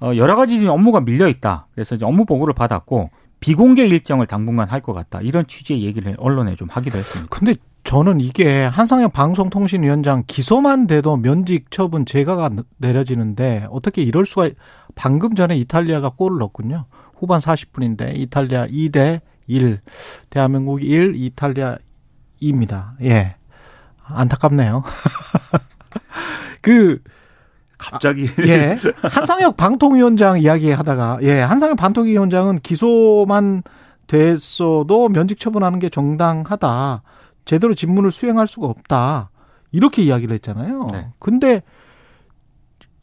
어, 0.00 0.12
여러 0.16 0.34
가지 0.36 0.66
업무가 0.66 1.00
밀려 1.00 1.28
있다. 1.28 1.66
그래서 1.74 1.94
이제 1.94 2.06
업무 2.06 2.24
보고를 2.24 2.54
받았고 2.54 3.10
비공개 3.40 3.86
일정을 3.86 4.26
당분간 4.26 4.68
할 4.68 4.80
것 4.80 4.94
같다. 4.94 5.20
이런 5.20 5.46
취지의 5.46 5.82
얘기를 5.82 6.16
언론에 6.18 6.54
좀 6.56 6.68
하기도 6.70 6.96
했습니다. 6.98 7.28
근데 7.34 7.54
저는 7.84 8.20
이게 8.20 8.64
한상혁 8.64 9.12
방송통신위원장 9.12 10.24
기소만 10.26 10.86
돼도 10.86 11.16
면직 11.18 11.70
처분 11.70 12.06
제가가 12.06 12.50
내려지는데 12.78 13.66
어떻게 13.70 14.02
이럴 14.02 14.24
수가 14.24 14.48
방금 14.94 15.34
전에 15.34 15.56
이탈리아가 15.56 16.10
골을 16.10 16.38
넣었군요. 16.38 16.86
후반 17.18 17.40
40분인데 17.40 18.16
이탈리아 18.16 18.66
2대 18.66 19.20
1, 19.46 19.80
대한민국 20.30 20.82
1, 20.82 21.14
이탈리아 21.16 21.76
2 21.76 21.89
입니다. 22.40 22.94
예. 23.02 23.36
안타깝네요. 24.02 24.82
그 26.62 27.00
갑자기 27.78 28.26
아, 28.26 28.42
예 28.46 28.76
한상혁 29.02 29.56
방통위원장 29.56 30.38
이야기 30.38 30.70
하다가 30.70 31.18
예 31.22 31.40
한상혁 31.40 31.76
방통위원장은 31.78 32.58
기소만 32.58 33.62
됐어도 34.06 35.08
면직 35.08 35.38
처분하는 35.38 35.78
게 35.78 35.88
정당하다 35.88 37.02
제대로 37.44 37.74
직무를 37.74 38.10
수행할 38.10 38.46
수가 38.46 38.66
없다 38.66 39.30
이렇게 39.72 40.02
이야기를 40.02 40.34
했잖아요. 40.34 40.88
네. 40.92 41.08
근데 41.18 41.62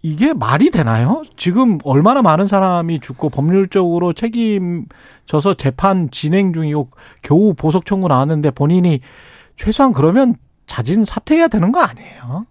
이게 0.01 0.33
말이 0.33 0.69
되나요? 0.69 1.23
지금 1.35 1.79
얼마나 1.83 2.21
많은 2.21 2.45
사람이 2.45 2.99
죽고 2.99 3.29
법률적으로 3.29 4.13
책임져서 4.13 5.55
재판 5.57 6.09
진행 6.11 6.53
중이고 6.53 6.89
겨우 7.21 7.53
보석 7.53 7.85
청구 7.85 8.07
나왔는데 8.07 8.51
본인이 8.51 8.99
최소한 9.55 9.93
그러면 9.93 10.35
자진 10.65 11.03
사퇴해야 11.03 11.47
되는 11.47 11.71
거 11.71 11.81
아니에요? 11.81 12.45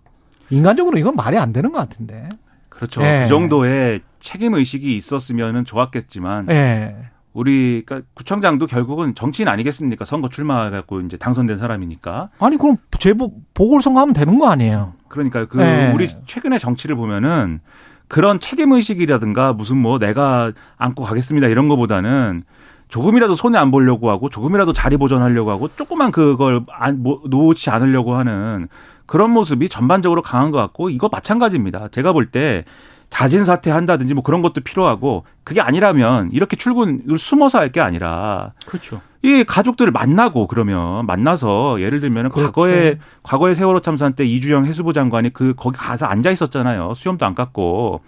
인간적으로 0.50 0.98
이건 0.98 1.14
말이 1.14 1.38
안 1.38 1.52
되는 1.52 1.72
것 1.72 1.78
같은데. 1.78 2.24
그렇죠. 2.68 3.02
예. 3.02 3.22
그 3.22 3.28
정도의 3.28 4.00
책임 4.20 4.54
의식이 4.54 4.96
있었으면 4.96 5.64
좋았겠지만 5.64 6.50
예. 6.50 6.96
우리 7.36 7.82
그러니까 7.84 8.08
구청장도 8.14 8.66
결국은 8.66 9.14
정치인 9.14 9.46
아니겠습니까? 9.48 10.06
선거 10.06 10.30
출마해갖고 10.30 11.02
이제 11.02 11.18
당선된 11.18 11.58
사람이니까. 11.58 12.30
아니 12.38 12.56
그럼 12.56 12.78
재보 12.98 13.30
보궐선거 13.52 14.00
하면 14.00 14.14
되는 14.14 14.38
거 14.38 14.48
아니에요? 14.48 14.94
그러니까 15.08 15.44
그 15.44 15.58
네. 15.58 15.92
우리 15.92 16.08
최근의 16.24 16.58
정치를 16.58 16.96
보면은 16.96 17.60
그런 18.08 18.40
책임 18.40 18.72
의식이라든가 18.72 19.52
무슨 19.52 19.76
뭐 19.76 19.98
내가 19.98 20.52
안고 20.78 21.02
가겠습니다 21.02 21.48
이런 21.48 21.68
거보다는 21.68 22.44
조금이라도 22.88 23.34
손해 23.34 23.58
안 23.58 23.70
보려고 23.70 24.10
하고 24.10 24.30
조금이라도 24.30 24.72
자리 24.72 24.96
보존하려고 24.96 25.50
하고 25.50 25.68
조그만 25.68 26.12
그걸 26.12 26.64
안, 26.72 27.02
뭐, 27.02 27.20
놓지 27.26 27.68
않으려고 27.68 28.16
하는 28.16 28.68
그런 29.04 29.30
모습이 29.30 29.68
전반적으로 29.68 30.22
강한 30.22 30.50
것 30.52 30.58
같고 30.58 30.88
이거 30.88 31.10
마찬가지입니다. 31.12 31.88
제가 31.88 32.12
볼 32.12 32.30
때 32.30 32.64
자진 33.10 33.44
사퇴한다든지 33.44 34.14
뭐 34.14 34.22
그런 34.22 34.42
것도 34.42 34.60
필요하고 34.62 35.24
그게 35.44 35.60
아니라면 35.60 36.30
이렇게 36.32 36.56
출근을 36.56 37.18
숨어서 37.18 37.58
할 37.58 37.70
게 37.70 37.80
아니라 37.80 38.52
그렇죠. 38.66 39.00
이 39.22 39.42
가족들을 39.44 39.90
만나고 39.92 40.46
그러면 40.46 41.06
만나서 41.06 41.80
예를 41.80 42.00
들면 42.00 42.28
그렇죠. 42.28 42.52
과거에 42.52 42.98
과거에 43.22 43.54
세월호 43.54 43.80
참사 43.80 44.08
때 44.10 44.24
이주영 44.24 44.66
해수부 44.66 44.92
장관이 44.92 45.32
그 45.32 45.54
거기 45.56 45.76
가서 45.78 46.06
앉아 46.06 46.30
있었잖아요. 46.30 46.94
수염도 46.94 47.24
안 47.26 47.34
깎고 47.34 48.02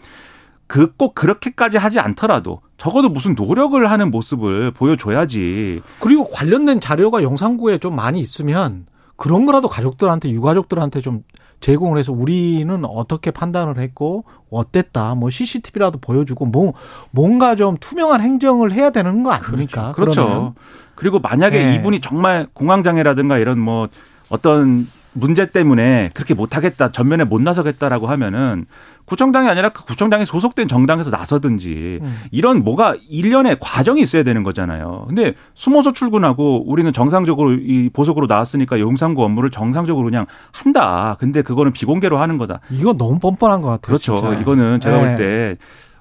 그 0.67 0.93
꼭 0.97 1.15
그렇게까지 1.15 1.79
하지 1.79 1.99
않더라도 1.99 2.61
적어도 2.77 3.09
무슨 3.09 3.35
노력을 3.35 3.91
하는 3.91 4.11
모습을 4.11 4.71
보여줘야지. 4.73 5.81
그리고 5.99 6.29
관련된 6.31 6.79
자료가 6.81 7.23
영상국에 7.23 7.79
좀 7.79 7.97
많이 7.97 8.21
있으면 8.21 8.87
그런 9.17 9.47
거라도 9.47 9.67
가족들한테 9.69 10.31
유가족들한테 10.31 11.01
좀 11.01 11.23
제공을 11.61 11.99
해서 11.99 12.13
우리는 12.13 12.85
어떻게 12.85 13.31
판단을 13.31 13.79
했고 13.79 14.25
어땠다 14.51 15.15
뭐 15.15 15.31
CCTV라도 15.31 15.99
보여주고 15.99 16.47
뭐 16.47 16.73
뭔가 17.11 17.55
좀 17.55 17.77
투명한 17.79 18.21
행정을 18.21 18.73
해야 18.73 18.91
되는 18.91 19.23
거 19.23 19.33
아닙니까? 19.33 19.93
그렇죠. 19.93 20.25
그러면. 20.25 20.55
그리고 20.95 21.19
만약에 21.21 21.63
네. 21.63 21.75
이분이 21.77 22.01
정말 22.01 22.49
공황장애라든가 22.53 23.39
이런 23.39 23.59
뭐 23.59 23.89
어떤 24.29 24.89
문제 25.13 25.47
때문에 25.47 26.11
그렇게 26.15 26.35
못하겠다 26.35 26.93
전면에 26.93 27.25
못 27.25 27.41
나서겠다라고 27.43 28.07
하면은 28.07 28.67
구청장이 29.05 29.49
아니라 29.49 29.71
그 29.71 29.85
구청장에 29.85 30.25
소속된 30.27 30.69
정당에서 30.69 31.11
나서든지 31.11 31.99
음. 32.03 32.21
이런 32.31 32.63
뭐가 32.63 32.95
일련의 33.09 33.57
과정이 33.59 34.03
있어야 34.03 34.23
되는 34.23 34.43
거잖아요. 34.43 35.07
근데 35.09 35.35
숨어서 35.55 35.93
출근하고 35.93 36.71
우리는 36.71 36.93
정상적으로 36.93 37.55
이 37.55 37.89
보석으로 37.93 38.27
나왔으니까 38.27 38.79
용산구 38.79 39.25
업무를 39.25 39.51
정상적으로 39.51 40.05
그냥 40.05 40.27
한다. 40.53 41.17
근데 41.19 41.41
그거는 41.41 41.73
비공개로 41.73 42.19
하는 42.19 42.37
거다. 42.37 42.61
이거 42.71 42.93
너무 42.93 43.19
뻔뻔한 43.19 43.63
것 43.63 43.69
같아요. 43.69 43.87
그렇죠. 43.87 44.17
진짜. 44.17 44.39
이거는 44.39 44.81
제가 44.81 45.01
네. 45.01 45.17
볼때 45.17 45.57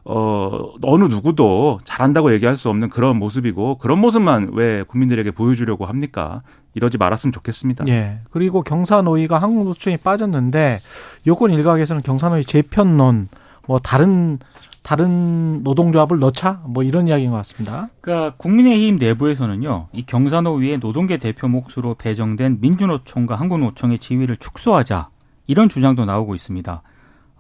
어, 0.10 0.74
어느 0.84 1.04
누구도 1.04 1.80
잘한다고 1.84 2.34
얘기할 2.34 2.56
수 2.56 2.70
없는 2.70 2.90
그런 2.90 3.18
모습이고 3.18 3.78
그런 3.78 4.00
모습만 4.00 4.52
왜 4.54 4.84
국민들에게 4.84 5.32
보여주려고 5.32 5.86
합니까? 5.86 6.42
이러지 6.78 6.98
말았으면 6.98 7.34
좋겠습니다. 7.34 7.86
예. 7.88 8.20
그리고 8.32 8.62
경사노위가 8.62 9.40
한국노총에 9.40 9.98
빠졌는데 9.98 10.80
여권 11.26 11.52
일각에서는 11.52 12.04
경사노위 12.04 12.46
재편론 12.46 13.28
뭐 13.66 13.80
다른 13.80 14.40
다른 14.84 15.64
노동조합을 15.64 16.20
넣자 16.20 16.62
뭐 16.66 16.84
이런 16.84 17.10
이야기인 17.10 17.32
것 17.32 17.38
같습니다. 17.38 17.90
그러니까 18.00 18.36
국민의힘 18.38 18.98
내부에서는요, 18.98 19.88
이 19.92 20.06
경산호위의 20.06 20.78
노동계 20.78 21.18
대표 21.18 21.50
몫으로 21.50 21.96
배정된 21.96 22.60
민주노총과 22.62 23.36
한국노총의 23.36 24.00
지위를 24.00 24.38
축소하자 24.38 25.10
이런 25.48 25.68
주장도 25.68 26.06
나오고 26.06 26.36
있습니다. 26.36 26.84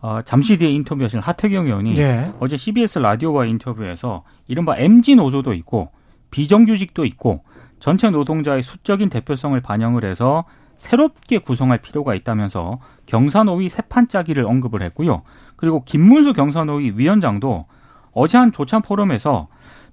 어, 0.01 0.19
잠시 0.25 0.57
뒤에 0.57 0.69
인터뷰하신 0.71 1.21
하태경 1.21 1.67
의원이 1.67 1.95
예. 1.97 2.33
어제 2.39 2.57
CBS 2.57 2.99
라디오와 2.99 3.45
인터뷰에서 3.45 4.23
이른바 4.47 4.77
MG 4.77 5.15
노조도 5.15 5.53
있고 5.53 5.91
비정규직도 6.31 7.05
있고 7.05 7.43
전체 7.79 8.09
노동자의 8.09 8.63
수적인 8.63 9.09
대표성을 9.09 9.59
반영을 9.61 10.03
해서 10.03 10.45
새롭게 10.77 11.39
구성할 11.39 11.79
필요가 11.79 12.13
있다면서 12.15 12.79
경산호위 13.07 13.69
세판 13.69 14.07
짜기를 14.07 14.45
언급을 14.45 14.81
했고요. 14.83 15.23
그리고 15.55 15.83
김문수 15.83 16.33
경산호위 16.33 16.93
위원장도 16.95 17.65
어제 18.11 18.37
한 18.37 18.51
조찬 18.51 18.81
포럼에서 18.81 19.47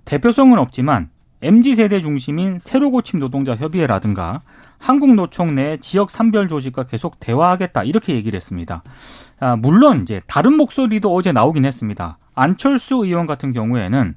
대표성은 0.04 0.58
없지만 0.58 1.10
MZ 1.42 1.74
세대 1.74 2.00
중심인 2.00 2.58
새로 2.62 2.90
고침 2.90 3.20
노동자 3.20 3.54
협의회라든가 3.54 4.40
한국노총 4.78 5.54
내 5.54 5.76
지역 5.76 6.10
산별 6.10 6.48
조직과 6.48 6.84
계속 6.84 7.20
대화하겠다 7.20 7.84
이렇게 7.84 8.14
얘기를 8.14 8.36
했습니다. 8.36 8.82
아, 9.40 9.56
물론 9.56 10.02
이제 10.02 10.22
다른 10.26 10.56
목소리도 10.56 11.14
어제 11.14 11.32
나오긴 11.32 11.66
했습니다. 11.66 12.18
안철수 12.34 13.04
의원 13.04 13.26
같은 13.26 13.52
경우에는 13.52 14.14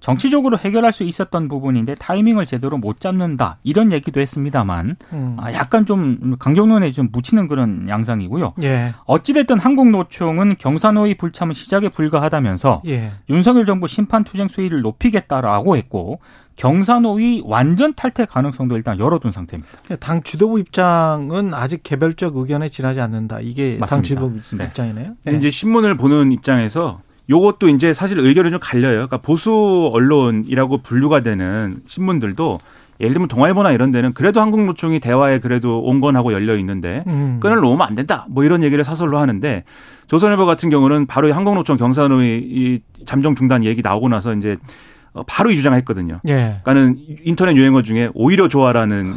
정치적으로 0.00 0.58
해결할 0.58 0.92
수 0.92 1.02
있었던 1.02 1.48
부분인데 1.48 1.96
타이밍을 1.96 2.46
제대로 2.46 2.78
못 2.78 3.00
잡는다 3.00 3.58
이런 3.62 3.90
얘기도 3.92 4.20
했습니다만 4.20 4.96
음. 5.12 5.36
아, 5.38 5.52
약간 5.52 5.86
좀 5.86 6.36
강경론에 6.38 6.92
좀 6.92 7.08
묻히는 7.10 7.48
그런 7.48 7.88
양상이고요. 7.88 8.54
예. 8.62 8.94
어찌됐든 9.06 9.58
한국노총은 9.58 10.56
경산호위 10.58 11.16
불참은 11.16 11.54
시작에 11.54 11.88
불과하다면서 11.88 12.82
예. 12.86 13.12
윤석열 13.28 13.66
정부 13.66 13.88
심판 13.88 14.24
투쟁 14.24 14.48
수위를 14.48 14.82
높이겠다라고 14.82 15.76
했고 15.76 16.20
경산호위 16.56 17.42
완전 17.44 17.94
탈퇴 17.94 18.24
가능성도 18.24 18.76
일단 18.76 18.98
열어둔 18.98 19.30
상태입니다. 19.32 19.96
당 20.00 20.22
지도부 20.22 20.58
입장은 20.58 21.54
아직 21.54 21.82
개별적 21.84 22.36
의견에 22.36 22.68
지나지 22.68 23.00
않는다. 23.00 23.40
이게 23.40 23.72
당 23.74 23.80
맞습니다. 23.80 24.06
지도부 24.06 24.40
네. 24.56 24.64
입장이네요. 24.64 25.12
근데 25.24 25.38
이제 25.38 25.50
신문을 25.50 25.96
보는 25.96 26.32
입장에서 26.32 27.00
요것도 27.30 27.68
이제 27.68 27.92
사실 27.92 28.18
의견이 28.18 28.50
좀 28.50 28.58
갈려요. 28.60 28.92
그러니까 28.92 29.18
보수 29.18 29.90
언론이라고 29.92 30.78
분류가 30.78 31.22
되는 31.22 31.80
신문들도 31.86 32.58
예를 33.00 33.12
들면 33.12 33.28
동아일보나 33.28 33.72
이런 33.72 33.90
데는 33.90 34.12
그래도 34.12 34.40
한국노총이 34.40 34.98
대화에 34.98 35.38
그래도 35.38 35.80
온건하고 35.80 36.32
열려 36.32 36.56
있는데 36.56 37.04
음. 37.06 37.38
끈을 37.40 37.56
놓으면 37.56 37.86
안 37.86 37.94
된다. 37.94 38.26
뭐 38.28 38.44
이런 38.44 38.62
얘기를 38.62 38.84
사설로 38.84 39.18
하는데 39.18 39.64
조선일보 40.08 40.46
같은 40.46 40.68
경우는 40.68 41.06
바로 41.06 41.28
이 41.28 41.30
한국노총 41.30 41.76
경산호위 41.76 42.38
이 42.38 42.80
잠정 43.06 43.34
중단 43.36 43.64
얘기 43.64 43.82
나오고 43.82 44.08
나서 44.08 44.34
이제 44.34 44.52
어, 44.52 44.97
바로 45.26 45.50
이 45.50 45.56
주장했거든요. 45.56 46.20
예. 46.28 46.60
그러니까는 46.62 46.96
인터넷 47.24 47.56
유행어 47.56 47.82
중에 47.82 48.10
오히려 48.14 48.48
좋아라는 48.48 49.14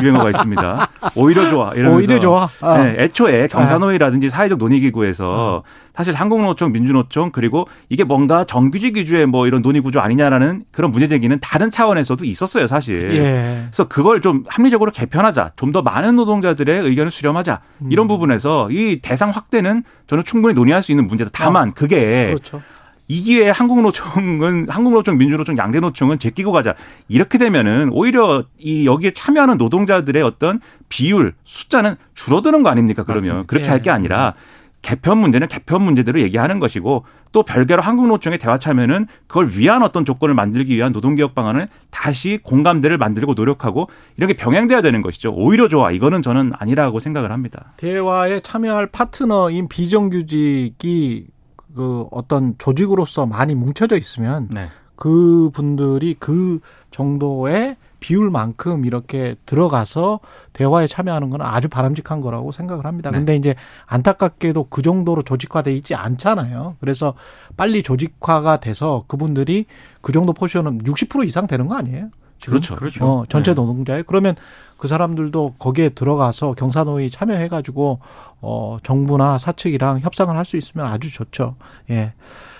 유행어가 0.00 0.30
있습니다. 0.30 0.88
오히려 1.16 1.48
좋아 1.50 1.72
이러면서 1.72 1.96
오히려 1.96 2.20
좋아. 2.20 2.48
아. 2.60 2.78
네, 2.78 2.96
애초에 2.98 3.48
경산호위라든지 3.48 4.30
사회적 4.30 4.58
논의기구에서 4.58 5.64
사실 5.94 6.14
한국노총, 6.14 6.72
민주노총 6.72 7.32
그리고 7.32 7.66
이게 7.90 8.04
뭔가 8.04 8.44
정규직 8.44 8.96
위주의 8.96 9.26
뭐 9.26 9.46
이런 9.46 9.60
논의 9.60 9.82
구조 9.82 10.00
아니냐라는 10.00 10.64
그런 10.70 10.90
문제 10.90 11.06
제기는 11.06 11.36
다른 11.42 11.70
차원에서도 11.70 12.24
있었어요, 12.24 12.66
사실. 12.66 13.12
예. 13.12 13.64
그래서 13.66 13.88
그걸 13.88 14.20
좀 14.22 14.44
합리적으로 14.48 14.90
개편하자, 14.92 15.50
좀 15.56 15.72
더 15.72 15.80
많은 15.80 16.16
노동자들의 16.16 16.80
의견을 16.82 17.10
수렴하자 17.10 17.60
이런 17.88 18.06
부분에서 18.06 18.70
이 18.70 19.00
대상 19.00 19.30
확대는 19.30 19.84
저는 20.06 20.22
충분히 20.22 20.52
논의할 20.52 20.82
수 20.82 20.92
있는 20.92 21.06
문제다. 21.06 21.30
다만 21.32 21.72
그게 21.72 22.26
그렇죠. 22.26 22.60
이 23.08 23.22
기회에 23.22 23.50
한국노총은 23.50 24.68
한국노총, 24.70 25.18
민주노총, 25.18 25.58
양대노총은 25.58 26.18
제끼고 26.18 26.52
가자. 26.52 26.74
이렇게 27.08 27.38
되면은 27.38 27.90
오히려 27.92 28.44
이 28.58 28.86
여기에 28.86 29.12
참여하는 29.12 29.58
노동자들의 29.58 30.22
어떤 30.22 30.60
비율 30.88 31.34
숫자는 31.44 31.96
줄어드는 32.14 32.62
거 32.62 32.70
아닙니까? 32.70 33.02
그러면 33.04 33.22
맞습니다. 33.22 33.46
그렇게 33.46 33.66
예. 33.66 33.70
할게 33.70 33.90
아니라 33.90 34.34
개편 34.82 35.18
문제는 35.18 35.46
개편 35.46 35.82
문제대로 35.82 36.20
얘기하는 36.20 36.58
것이고 36.58 37.04
또 37.30 37.42
별개로 37.44 37.80
한국노총의 37.82 38.38
대화 38.38 38.58
참여는 38.58 39.06
그걸 39.26 39.48
위한 39.56 39.82
어떤 39.82 40.04
조건을 40.04 40.34
만들기 40.34 40.74
위한 40.74 40.92
노동개혁 40.92 41.34
방안을 41.34 41.68
다시 41.90 42.40
공감대를 42.42 42.98
만들고 42.98 43.34
노력하고 43.34 43.88
이런 44.16 44.28
게 44.28 44.34
병행돼야 44.34 44.82
되는 44.82 45.00
것이죠. 45.00 45.32
오히려 45.32 45.68
좋아. 45.68 45.92
이거는 45.92 46.20
저는 46.20 46.52
아니라고 46.58 47.00
생각을 47.00 47.30
합니다. 47.30 47.72
대화에 47.76 48.40
참여할 48.40 48.88
파트너인 48.88 49.68
비정규직이 49.68 51.26
그 51.74 52.06
어떤 52.10 52.56
조직으로서 52.58 53.26
많이 53.26 53.54
뭉쳐져 53.54 53.96
있으면 53.96 54.48
네. 54.50 54.68
그 54.96 55.50
분들이 55.52 56.14
그 56.18 56.60
정도의 56.90 57.76
비율만큼 58.02 58.84
이렇게 58.84 59.36
들어가서 59.46 60.20
대화에 60.52 60.86
참여하는 60.86 61.30
건 61.30 61.40
아주 61.40 61.68
바람직한 61.68 62.20
거라고 62.20 62.52
생각을 62.52 62.84
합니다. 62.84 63.10
네. 63.10 63.18
근데 63.18 63.36
이제 63.36 63.54
안타깝게도 63.86 64.66
그 64.68 64.82
정도로 64.82 65.22
조직화돼 65.22 65.72
있지 65.74 65.94
않잖아요. 65.94 66.76
그래서 66.80 67.14
빨리 67.56 67.82
조직화가 67.82 68.58
돼서 68.58 69.04
그분들이 69.06 69.66
그 70.00 70.12
정도 70.12 70.32
포지션은 70.32 70.82
60% 70.82 71.26
이상 71.26 71.46
되는 71.46 71.68
거 71.68 71.76
아니에요? 71.76 72.10
지금? 72.42 72.54
그렇죠. 72.54 72.74
그렇죠. 72.76 73.04
어, 73.06 73.24
전체 73.28 73.52
네. 73.52 73.54
노동자에 73.54 74.02
그러면 74.06 74.34
그 74.76 74.88
사람들도 74.88 75.54
거기에 75.58 75.90
들어가서 75.90 76.54
경사노위 76.54 77.08
참여해가지고 77.08 78.00
어 78.42 78.78
정부나 78.82 79.38
사측이랑 79.38 80.00
협상을 80.00 80.36
할 80.36 80.44
수 80.44 80.56
있으면 80.56 80.86
아주 80.86 81.10
좋죠. 81.12 81.54
예. 81.90 82.12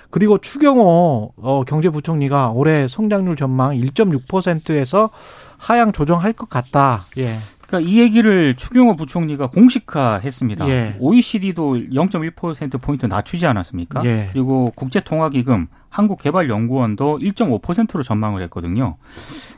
그리고 0.09 0.37
추경호 0.37 1.33
어, 1.35 1.63
경제부총리가 1.65 2.51
올해 2.51 2.87
성장률 2.87 3.35
전망 3.35 3.75
1.6%에서 3.75 5.09
하향 5.57 5.91
조정할 5.91 6.31
것 6.33 6.49
같다. 6.49 7.05
예. 7.17 7.35
그러니까 7.73 7.89
이 7.89 7.99
얘기를 7.99 8.53
추경호 8.55 8.95
부총리가 8.95 9.47
공식화했습니다. 9.47 10.69
예. 10.69 10.95
OECD도 10.99 11.73
0.1% 11.91 12.79
포인트 12.79 13.07
낮추지 13.07 13.47
않았습니까? 13.47 14.05
예. 14.05 14.29
그리고 14.31 14.71
국제통화기금, 14.75 15.67
한국개발연구원도 15.89 17.17
1.5%로 17.17 18.03
전망을 18.03 18.43
했거든요. 18.43 18.97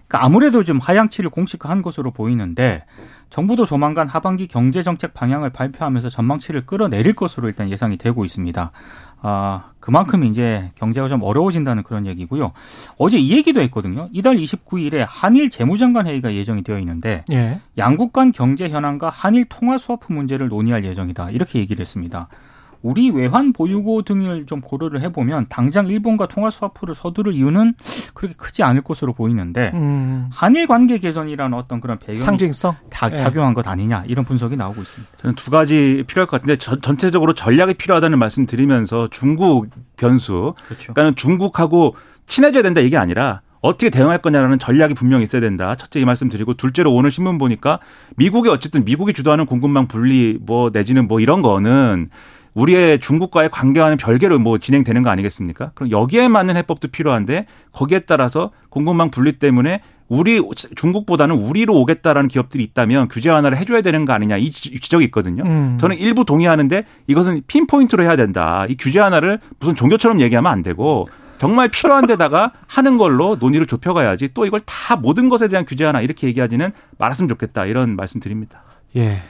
그러니까 0.08 0.24
아무래도 0.24 0.64
좀 0.64 0.80
하향치를 0.80 1.30
공식화한 1.30 1.82
것으로 1.82 2.12
보이는데 2.12 2.86
정부도 3.30 3.66
조만간 3.66 4.08
하반기 4.08 4.48
경제정책 4.48 5.14
방향을 5.14 5.50
발표하면서 5.50 6.10
전망치를 6.10 6.66
끌어내릴 6.66 7.16
것으로 7.16 7.50
일단 7.50 7.70
예상이 7.70 7.98
되고 7.98 8.24
있습니다. 8.24 8.72
아, 9.28 9.72
그만큼 9.80 10.24
이제 10.24 10.70
경제가 10.76 11.08
좀 11.08 11.24
어려워진다는 11.24 11.82
그런 11.82 12.06
얘기고요. 12.06 12.52
어제 13.00 13.18
이 13.18 13.32
얘기도 13.32 13.60
했거든요. 13.64 14.08
이달 14.12 14.36
29일에 14.36 15.04
한일 15.08 15.50
재무장관 15.50 16.06
회의가 16.06 16.36
예정이 16.36 16.62
되어 16.62 16.78
있는데 16.78 17.26
예. 17.32 17.60
양국 17.76 18.14
간 18.14 18.32
경제 18.32 18.70
현황과 18.70 19.10
한일 19.10 19.46
통화 19.50 19.80
스와프 19.80 20.14
문제를 20.14 20.50
논의할 20.50 20.86
예정이다. 20.86 21.32
이렇게 21.32 21.58
얘기를 21.58 21.82
했습니다. 21.82 22.28
우리 22.86 23.10
외환 23.10 23.52
보유고 23.52 24.04
등을 24.04 24.46
좀 24.46 24.62
고려를 24.62 25.02
해보면 25.02 25.48
당장 25.50 25.88
일본과 25.88 26.28
통화 26.28 26.52
스와프를 26.52 26.94
서두를 26.94 27.34
이유는 27.34 27.74
그렇게 28.14 28.36
크지 28.38 28.62
않을 28.62 28.84
것으로 28.84 29.14
보이는데 29.14 29.72
음, 29.74 30.30
한일 30.32 30.68
관계 30.68 31.00
개선이라는 31.00 31.58
어떤 31.58 31.82
그런 31.82 31.98
배경이 31.98 32.18
상징성. 32.18 32.76
다 32.92 33.10
예. 33.12 33.16
작용한 33.16 33.56
것 33.56 33.68
아니냐 33.68 34.04
이런 34.06 34.24
분석이 34.24 34.56
나오고 34.56 34.84
있습니다. 34.84 35.18
저는 35.18 35.34
두 35.34 35.50
가지 35.50 36.04
필요할 36.06 36.28
것 36.28 36.40
같은데 36.40 36.58
전, 36.58 36.80
전체적으로 36.80 37.34
전략이 37.34 37.74
필요하다는 37.74 38.20
말씀 38.20 38.46
드리면서 38.46 39.08
중국 39.10 39.68
변수 39.98 40.54
그렇죠. 40.68 40.94
그러니까는 40.94 41.16
중국하고 41.16 41.96
친해져야 42.28 42.62
된다 42.62 42.82
이게 42.82 42.98
아니라 42.98 43.42
어떻게 43.62 43.90
대응할 43.90 44.20
거냐라는 44.20 44.60
전략이 44.60 44.94
분명히 44.94 45.24
있어야 45.24 45.42
된다. 45.42 45.74
첫째 45.74 46.00
이 46.00 46.06
말씀 46.06 46.30
드리고 46.30 46.54
둘째로 46.54 46.94
오늘 46.94 47.10
신문 47.10 47.40
보니까 47.40 47.80
미국이 48.16 48.48
어쨌든 48.50 48.86
미국이 48.86 49.12
주도하는 49.12 49.48
공급망 49.48 49.88
분리 49.88 50.38
뭐 50.40 50.70
내지는 50.72 51.08
뭐 51.08 51.20
이런 51.20 51.42
거는 51.42 52.12
우리의 52.56 53.00
중국과의 53.00 53.50
관계와는 53.50 53.98
별개로 53.98 54.40
뭐 54.40 54.58
진행되는 54.58 55.04
거 55.04 55.10
아니겠습니까? 55.10 55.72
그럼 55.76 55.92
여기에 55.92 56.30
맞는 56.30 56.56
해법도 56.58 56.88
필요한데 56.88 57.46
거기에 57.74 58.00
따라서 58.00 58.52
공급망 58.70 59.12
분리 59.12 59.34
때문에 59.34 59.82
우리 60.08 60.42
중국보다는 60.76 61.36
우리로 61.36 61.76
오겠다라는 61.82 62.28
기업들이 62.30 62.64
있다면 62.64 63.08
규제 63.10 63.30
완화를 63.30 63.58
해줘야 63.58 63.82
되는 63.82 64.06
거 64.06 64.14
아니냐 64.14 64.38
이 64.38 64.52
지- 64.52 64.74
지적이 64.80 65.06
있거든요. 65.06 65.44
음. 65.46 65.78
저는 65.82 65.98
일부 65.98 66.26
동의하는데 66.26 66.86
이것은 67.08 67.42
핀포인트로 67.48 68.04
해야 68.04 68.16
된다. 68.16 68.66
이 68.70 68.76
규제 68.78 69.00
하나를 69.00 69.40
무슨 69.60 69.76
종교처럼 69.76 70.22
얘기하면 70.22 70.52
안 70.52 70.62
되고 70.62 71.08
정말 71.40 71.68
필요한 71.70 72.08
데다가 72.08 72.52
하는 72.68 72.98
걸로 72.98 73.36
논의를 73.38 73.66
좁혀가야지 73.68 74.30
또 74.34 74.46
이걸 74.46 74.62
다 74.66 74.96
모든 74.96 75.28
것에 75.28 75.48
대한 75.50 75.66
규제 75.66 75.84
하나 75.84 76.00
이렇게 76.02 76.28
얘기하지는 76.28 76.72
말았으면 77.00 77.28
좋겠다. 77.28 77.66
이런 77.66 77.96
말씀 77.96 78.20
드립니다. 78.22 78.64
예. 78.96 79.22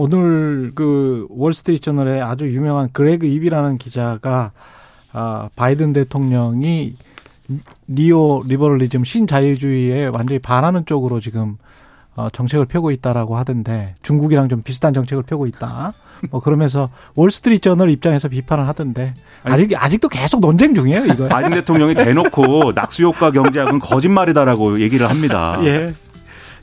오늘 0.00 0.70
그 0.76 1.26
월스트리트 1.28 1.82
저널에 1.82 2.20
아주 2.20 2.46
유명한 2.46 2.88
그레그 2.92 3.26
입이라는 3.26 3.78
기자가 3.78 4.52
아, 5.12 5.48
바이든 5.56 5.92
대통령이 5.92 6.94
neoliberalism 7.88 9.02
신자유주의에 9.02 10.06
완전히 10.06 10.38
반하는 10.38 10.86
쪽으로 10.86 11.18
지금 11.18 11.56
어, 12.14 12.30
정책을 12.30 12.66
펴고 12.66 12.92
있다라고 12.92 13.36
하던데 13.36 13.96
중국이랑 14.02 14.48
좀 14.48 14.62
비슷한 14.62 14.94
정책을 14.94 15.24
펴고 15.24 15.48
있다. 15.48 15.94
뭐 16.30 16.38
그러면서 16.38 16.90
월스트리트 17.16 17.62
저널 17.62 17.90
입장에서 17.90 18.28
비판을 18.28 18.68
하던데 18.68 19.14
아직 19.42 19.72
아직도 19.76 20.08
계속 20.08 20.38
논쟁 20.40 20.76
중이에요 20.76 21.06
이거. 21.06 21.26
바이든 21.26 21.54
대통령이 21.54 21.96
대놓고 21.96 22.70
낙수 22.74 23.02
효과 23.02 23.32
경제학은 23.32 23.80
거짓말이다라고 23.80 24.80
얘기를 24.80 25.10
합니다. 25.10 25.58
예. 25.64 25.92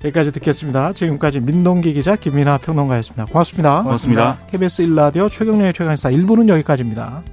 여기까지 0.04 0.32
듣겠습니다. 0.34 0.94
지금까지 0.94 1.40
민동기 1.40 1.94
기자 1.94 2.16
김민하 2.16 2.58
평론가였습니다. 2.60 3.26
고맙습니다. 3.26 3.84
고맙습니다. 3.84 4.38
KBS 4.52 4.84
1라디오 4.84 5.32
최경영의 5.32 5.74
최강시사 5.74 6.10
1부는 6.10 6.50
여기까지입니다. 6.50 7.24